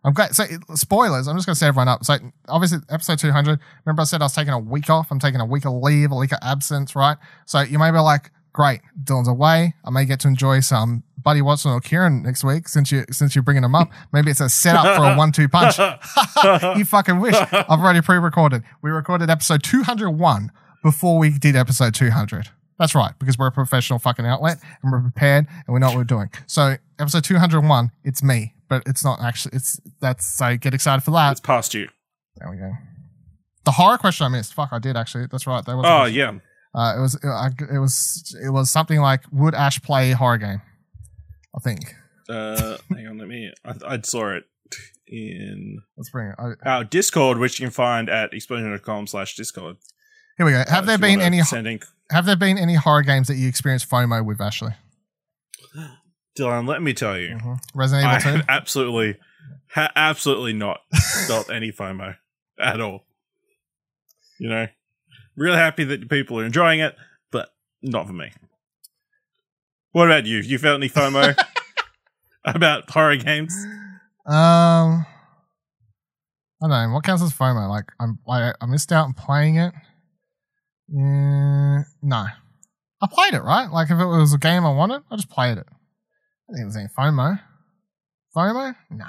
[0.05, 0.34] I'm glad.
[0.34, 1.28] So, spoilers.
[1.28, 2.05] I'm just going to set everyone up.
[2.05, 2.16] So,
[2.49, 3.61] obviously, episode 200.
[3.84, 5.12] Remember, I said I was taking a week off.
[5.12, 7.16] I'm taking a week of leave, a week of absence, right?
[7.47, 9.74] So, you may be like, great, Dylan's away.
[9.84, 13.34] I may get to enjoy some Buddy Watson or Kieran next week since you since
[13.34, 13.90] you're bringing them up.
[14.12, 15.78] Maybe it's a setup for a one-two punch.
[16.76, 17.34] you fucking wish.
[17.34, 18.62] I've already pre-recorded.
[18.82, 20.51] We recorded episode 201
[20.82, 22.51] before we did episode 200.
[22.83, 25.97] That's right, because we're a professional fucking outlet and we're prepared and we know what
[25.99, 26.30] we're doing.
[26.49, 29.55] So episode 201, it's me, but it's not actually.
[29.55, 31.30] It's that's so get excited for that.
[31.30, 31.87] it's past you.
[32.39, 32.72] There we go.
[33.64, 34.53] The horror question I missed.
[34.55, 35.26] Fuck, I did actually.
[35.30, 35.64] That's right.
[35.64, 35.87] That was.
[35.89, 36.33] Oh yeah.
[36.74, 37.16] Uh, it was.
[37.22, 38.37] Uh, it was.
[38.45, 40.61] It was something like would Ash play a horror game?
[41.55, 41.95] I think.
[42.28, 44.45] Uh hang on, let me I, I saw it
[45.07, 46.35] in Let's bring it.
[46.39, 49.76] I, our Discord, which you can find at explosion.com slash Discord.
[50.37, 50.59] here we go.
[50.68, 51.43] Have Uh, there been any?
[51.43, 51.80] send in-
[52.13, 54.73] Have there been any horror games that you experienced FOMO with, Ashley?
[56.39, 57.37] Dylan, let me tell you.
[57.37, 57.59] Mhm.
[57.75, 58.45] Resident Evil Two.
[58.49, 59.17] absolutely
[59.75, 60.81] ha- absolutely not
[61.27, 62.17] felt any FOMO
[62.61, 63.05] at all.
[64.39, 64.67] You know,
[65.37, 66.97] really happy that people are enjoying it,
[67.31, 67.51] but
[67.83, 68.33] not for me.
[69.93, 70.39] What about you?
[70.39, 71.37] You felt any FOMO
[72.45, 73.55] about horror games?
[74.27, 75.05] Um,
[76.63, 76.91] I don't know.
[76.95, 77.69] What counts as FOMO?
[77.69, 79.75] Like, I'm, I, I missed out on playing it.
[80.93, 82.26] Mm, no,
[83.01, 83.70] I played it right.
[83.70, 85.66] Like, if it was a game I wanted, I just played it.
[85.68, 87.40] I think it was any FOMO.
[88.36, 88.74] FOMO?
[88.90, 89.07] Nah,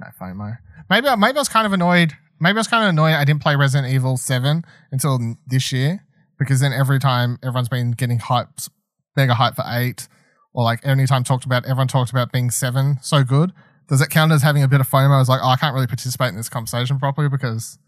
[0.00, 0.56] no FOMO.
[0.88, 2.14] Maybe, I- maybe I was kind of annoyed.
[2.40, 6.04] Maybe I was kind of annoyed I didn't play Resident Evil Seven until this year
[6.38, 8.68] because then every time everyone's been getting hyped,
[9.16, 10.06] mega hype for eight,
[10.52, 13.52] or like any time talked about, everyone talked about being seven so good
[13.88, 15.14] does it count as having a bit of FOMO?
[15.14, 17.78] I was like, oh, I can't really participate in this conversation properly because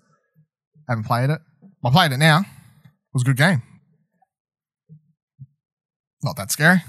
[0.89, 1.41] I haven't played it.
[1.85, 2.43] I played it now.
[3.13, 3.63] Was a good game.
[6.23, 6.83] Not that scary.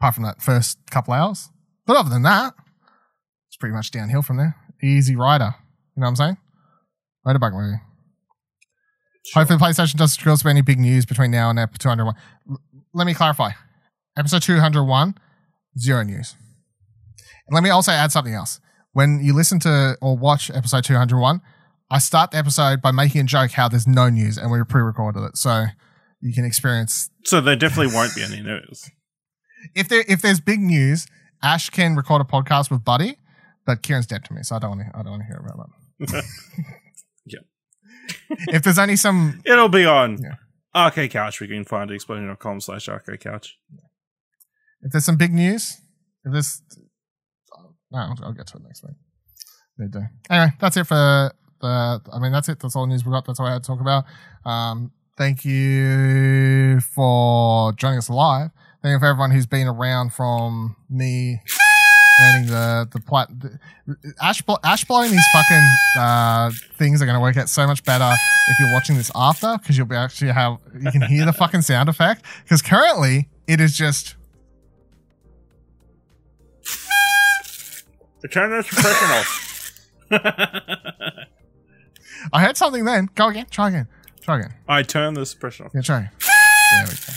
[0.00, 1.48] Apart from that first couple hours.
[1.86, 2.54] But other than that,
[3.48, 4.56] it's pretty much downhill from there.
[4.82, 5.54] Easy rider.
[5.96, 6.36] You know what I'm saying?
[7.26, 7.80] Motorbike movie.
[9.34, 12.16] Hopefully, PlayStation doesn't with any big news between now and episode 201.
[12.50, 12.60] L-
[12.94, 13.50] Let me clarify.
[14.18, 15.14] Episode 201,
[15.78, 16.34] zero news.
[17.46, 18.60] And let me also add something else.
[18.92, 21.40] When you listen to or watch episode 201,
[21.92, 24.80] I start the episode by making a joke how there's no news and we pre
[24.80, 25.36] recorded it.
[25.36, 25.66] So
[26.22, 28.90] you can experience So there definitely won't be any news.
[29.74, 31.06] if there if there's big news,
[31.42, 33.18] Ash can record a podcast with Buddy,
[33.66, 35.36] but Kieran's dead to me, so I don't want to I don't want to hear
[35.36, 35.68] about
[36.00, 36.24] that.
[37.26, 37.40] yeah.
[38.48, 40.36] if there's only some It'll be on Yeah.
[40.74, 41.40] Arcade Couch.
[41.40, 43.58] We can find it explosion.com slash arcade couch.
[44.80, 45.76] if there's some big news,
[46.24, 46.62] if there's
[47.54, 48.96] uh, no, I'll, I'll get to it next week.
[49.76, 50.06] They do.
[50.30, 51.32] Anyway, that's it for
[51.62, 52.00] the.
[52.12, 52.60] I mean, that's it.
[52.60, 53.24] That's all the news we got.
[53.24, 54.04] That's all I had to talk about.
[54.44, 58.50] Um, thank you for joining us live.
[58.82, 61.40] Thank you for everyone who's been around from me
[62.20, 63.28] earning the the plat.
[63.40, 63.58] The,
[64.20, 67.82] Ash blo- Ash blowing these fucking uh, things are going to work out so much
[67.84, 68.12] better
[68.48, 71.62] if you're watching this after because you'll be actually have you can hear the fucking
[71.62, 74.16] sound effect because currently it is just
[78.30, 79.38] Turn the suppression off.
[82.32, 83.08] I heard something then.
[83.14, 83.46] Go again.
[83.50, 83.88] Try again.
[84.20, 84.54] Try again.
[84.68, 85.72] I turn the suppression off.
[85.74, 86.10] Yeah, try.
[86.72, 87.12] There we go.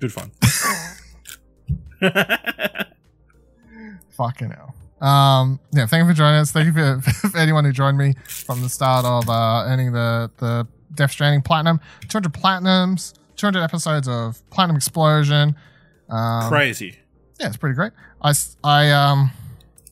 [0.00, 0.30] Good fun.
[4.16, 4.74] Fucking hell.
[5.00, 6.52] Um, yeah, thank you for joining us.
[6.52, 10.30] Thank you for, for anyone who joined me from the start of uh, earning the
[10.38, 11.80] the Death Stranding Platinum.
[12.08, 15.56] 200 Platinums, 200 episodes of Platinum Explosion.
[16.08, 16.96] Um, Crazy.
[17.40, 17.92] Yeah, it's pretty great.
[18.22, 18.32] I,
[18.62, 19.32] I um,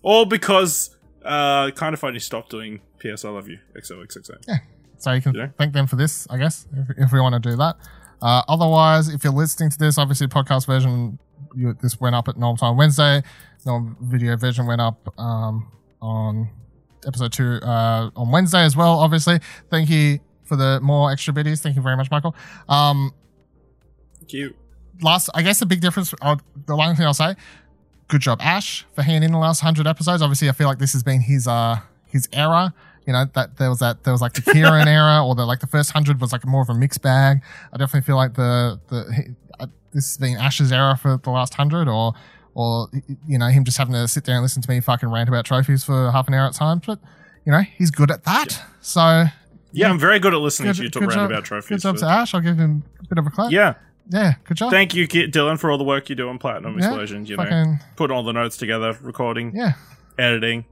[0.02, 4.36] All because uh, Kinda Funny stopped doing PS I Love You XOXO.
[4.48, 4.56] Yeah.
[4.98, 5.48] so you can Yeah.
[5.58, 7.76] thank them for this, I guess, if, if we want to do that.
[8.20, 11.18] Uh, otherwise, if you're listening to this, obviously podcast version,
[11.56, 13.22] you, this went up at normal time Wednesday.
[13.66, 16.48] No video version went up um, on
[17.06, 18.98] episode two uh, on Wednesday as well.
[19.00, 19.40] Obviously,
[19.70, 21.60] thank you for the more extra biddies.
[21.60, 22.34] Thank you very much, Michael.
[22.68, 23.12] Um,
[24.28, 24.56] Cute.
[25.00, 26.36] last, I guess the big difference, uh,
[26.66, 27.34] the one thing I'll say,
[28.08, 30.22] good job, Ash, for hanging in the last hundred episodes.
[30.22, 31.76] Obviously, I feel like this has been his uh
[32.06, 32.74] his era.
[33.06, 35.60] You know that there was that there was like the Kieran era, or the like
[35.60, 37.42] the first hundred was like more of a mixed bag.
[37.72, 41.54] I definitely feel like the the uh, this has been Ash's era for the last
[41.54, 42.12] hundred, or
[42.54, 42.88] or
[43.26, 45.44] you know him just having to sit there and listen to me fucking rant about
[45.44, 46.82] trophies for half an hour at times.
[46.86, 47.00] But
[47.44, 48.62] you know he's good at that.
[48.82, 49.24] So
[49.72, 51.68] Yeah, I'm very good at listening good, to you talk around job, about trophies.
[51.68, 52.34] good job to Ash.
[52.34, 53.50] I'll give him a bit of a clap.
[53.50, 53.74] yeah.
[54.08, 54.70] Yeah, good job.
[54.70, 57.26] Thank you, Dylan, for all the work you do on Platinum Yeah, Explosion.
[57.26, 59.74] You know, putting all the notes together, recording, yeah.
[60.18, 60.64] editing,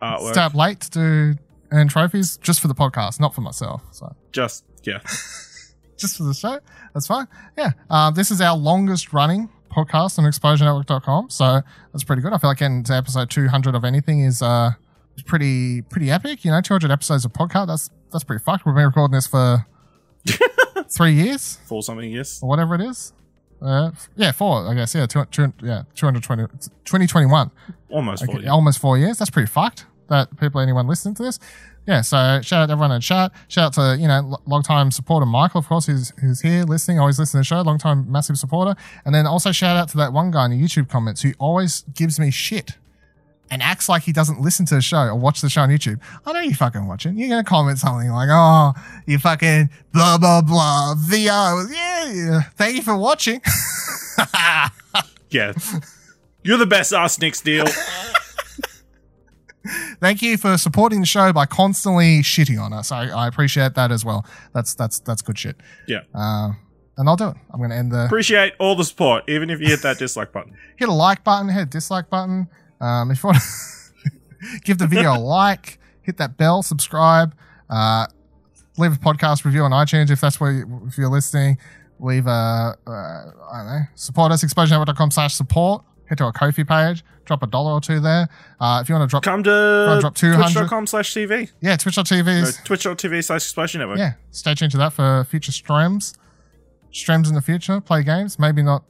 [0.00, 0.36] artwork.
[0.36, 1.36] up late to
[1.70, 3.82] earn trophies just for the podcast, not for myself.
[3.90, 4.98] So Just, yeah.
[5.96, 6.60] just for the show,
[6.92, 7.26] that's fine.
[7.56, 7.72] Yeah.
[7.90, 11.30] Uh, this is our longest running podcast on explosionnetwork.com.
[11.30, 12.32] So that's pretty good.
[12.32, 14.72] I feel like getting to episode 200 of anything is uh,
[15.16, 16.44] is pretty pretty epic.
[16.44, 17.66] You know, 200 episodes of podcast.
[17.66, 18.64] That's that's pretty fucked.
[18.66, 19.66] We've been recording this for
[20.96, 23.12] three years four something, years, or whatever it is.
[23.62, 24.94] Uh, yeah, four, I guess.
[24.94, 26.42] Yeah, two, two, yeah, 220,
[26.84, 27.50] 2021.
[27.90, 28.50] Almost Okay, you.
[28.50, 29.18] almost four years.
[29.18, 29.86] That's pretty fucked.
[30.08, 31.38] That people, anyone listening to this.
[31.86, 32.02] Yeah.
[32.02, 33.32] So shout out to everyone in chat.
[33.48, 36.64] Shout out to you know lo- long time supporter Michael, of course, who's who's here
[36.64, 37.62] listening, always listening to the show.
[37.62, 38.74] Long time massive supporter.
[39.06, 41.84] And then also shout out to that one guy in the YouTube comments who always
[41.94, 42.72] gives me shit.
[43.50, 46.00] And acts like he doesn't listen to the show or watch the show on YouTube.
[46.26, 47.16] I know you fucking watching.
[47.18, 48.72] You're gonna comment something like, "Oh,
[49.06, 51.70] you fucking blah blah blah." VR.
[51.70, 52.42] Yeah, yeah.
[52.56, 53.40] Thank you for watching.
[55.34, 55.52] Yeah.
[56.44, 57.66] You're the best ass deal.
[60.00, 62.92] Thank you for supporting the show by constantly shitting on us.
[62.92, 64.24] I, I appreciate that as well.
[64.52, 65.56] That's that's that's good shit.
[65.88, 66.02] Yeah.
[66.14, 66.52] Uh,
[66.96, 67.36] and I'll do it.
[67.50, 70.30] I'm going to end the Appreciate all the support, even if you hit that dislike
[70.32, 70.54] button.
[70.76, 72.46] hit a like button, hit a dislike button.
[72.80, 74.10] Um, if you want to
[74.64, 77.34] give the video a like, hit that bell, subscribe,
[77.70, 78.06] uh,
[78.76, 81.58] leave a podcast review on iTunes if that's where you, if you're listening.
[82.00, 85.84] Leave a uh, I don't know support us explosionnetwork.com slash support.
[86.08, 88.28] Head to our Kofi page, drop a dollar or two there.
[88.60, 90.52] Uh, if you want to drop Come to drop 200?
[90.52, 91.50] twitch.com slash TV.
[91.62, 92.42] yeah, Twitch.tv.
[92.42, 93.98] No, Twitch.tv slash Explosion Network.
[93.98, 96.14] yeah, stay tuned to that for future streams.
[96.90, 98.38] Streams in the future, play games.
[98.38, 98.84] Maybe not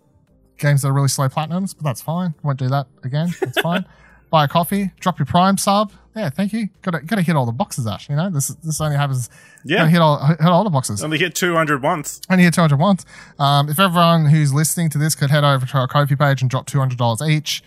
[0.58, 2.34] games that are really slow platinums, but that's fine.
[2.42, 3.28] Won't do that again.
[3.42, 3.84] It's fine.
[4.30, 5.92] Buy a coffee, drop your Prime sub.
[6.16, 6.68] Yeah, thank you.
[6.82, 8.08] Got to got to hit all the boxes, Ash.
[8.08, 9.30] You know this this only happens.
[9.64, 9.86] Yeah.
[9.88, 11.02] hit all hit all the boxes.
[11.04, 12.20] Only hit 200 once.
[12.30, 13.04] Only hit 200 once.
[13.38, 16.50] Um, if everyone who's listening to this could head over to our Kofi page and
[16.50, 17.62] drop $200 each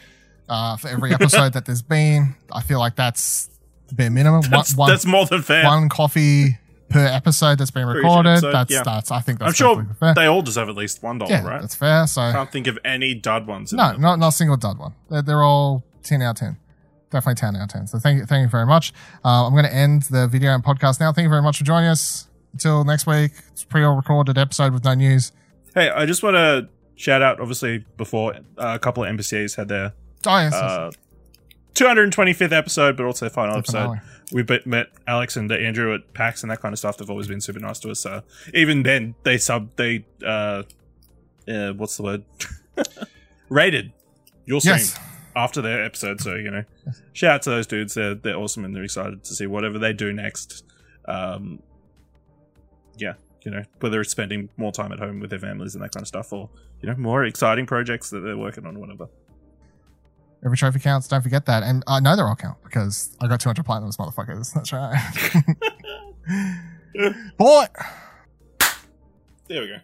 [0.50, 3.50] uh, for every episode that there's been, I feel like that's
[3.88, 4.42] the bare minimum.
[4.50, 5.66] That's, one- that's more than fair.
[5.66, 6.58] one coffee
[6.90, 8.30] per episode that's been recorded.
[8.30, 8.84] episode, that's yeah.
[8.84, 10.14] that's I think that's I'm sure fair.
[10.14, 11.62] they all deserve at least $1, yeah, right?
[11.62, 12.08] that's fair.
[12.08, 13.74] So I Can't think of any dud ones.
[13.74, 14.94] no, not not a single dud one.
[15.10, 16.58] They're, they're all ten out of ten.
[17.10, 17.88] Definitely ten out of ten.
[17.88, 18.94] So thank you, thank you very much.
[19.24, 21.12] Uh, I'm going to end the video and podcast now.
[21.14, 22.28] Thank you very much for joining us.
[22.54, 25.32] Until next week, it's a pre-recorded episode with no news.
[25.76, 28.40] Hey, I just want to shout out, obviously, before uh,
[28.76, 29.94] a couple of NPCs had their
[30.26, 30.90] Oh yes, uh,
[31.76, 34.02] 225th episode, but also final The episode.
[34.32, 36.98] We met Alex and Andrew at PAX and that kind of stuff.
[36.98, 38.02] They've always been super nice to us.
[38.02, 38.24] So
[38.54, 40.64] even then, they sub, they, uh,
[41.48, 42.24] uh what's the word?
[43.50, 43.94] Rated
[44.46, 45.00] your stream yes.
[45.36, 46.20] after their episode.
[46.20, 46.64] So, you know,
[47.14, 47.94] shout out to those dudes.
[47.94, 50.66] They're, they're awesome and they're excited to see whatever they do next.
[51.06, 51.64] Um,
[52.98, 53.14] yeah,
[53.44, 56.02] you know, whether it's spending more time at home with their families and that kind
[56.02, 56.50] of stuff or,
[56.82, 59.08] you know, more exciting projects that they're working on or whatever.
[60.46, 61.08] Every trophy counts.
[61.08, 61.64] Don't forget that.
[61.64, 64.54] And uh, I know they're all count because I got 200 platinums, motherfuckers.
[64.56, 64.96] That's right.
[67.38, 67.66] Boy.
[69.48, 69.80] There we go.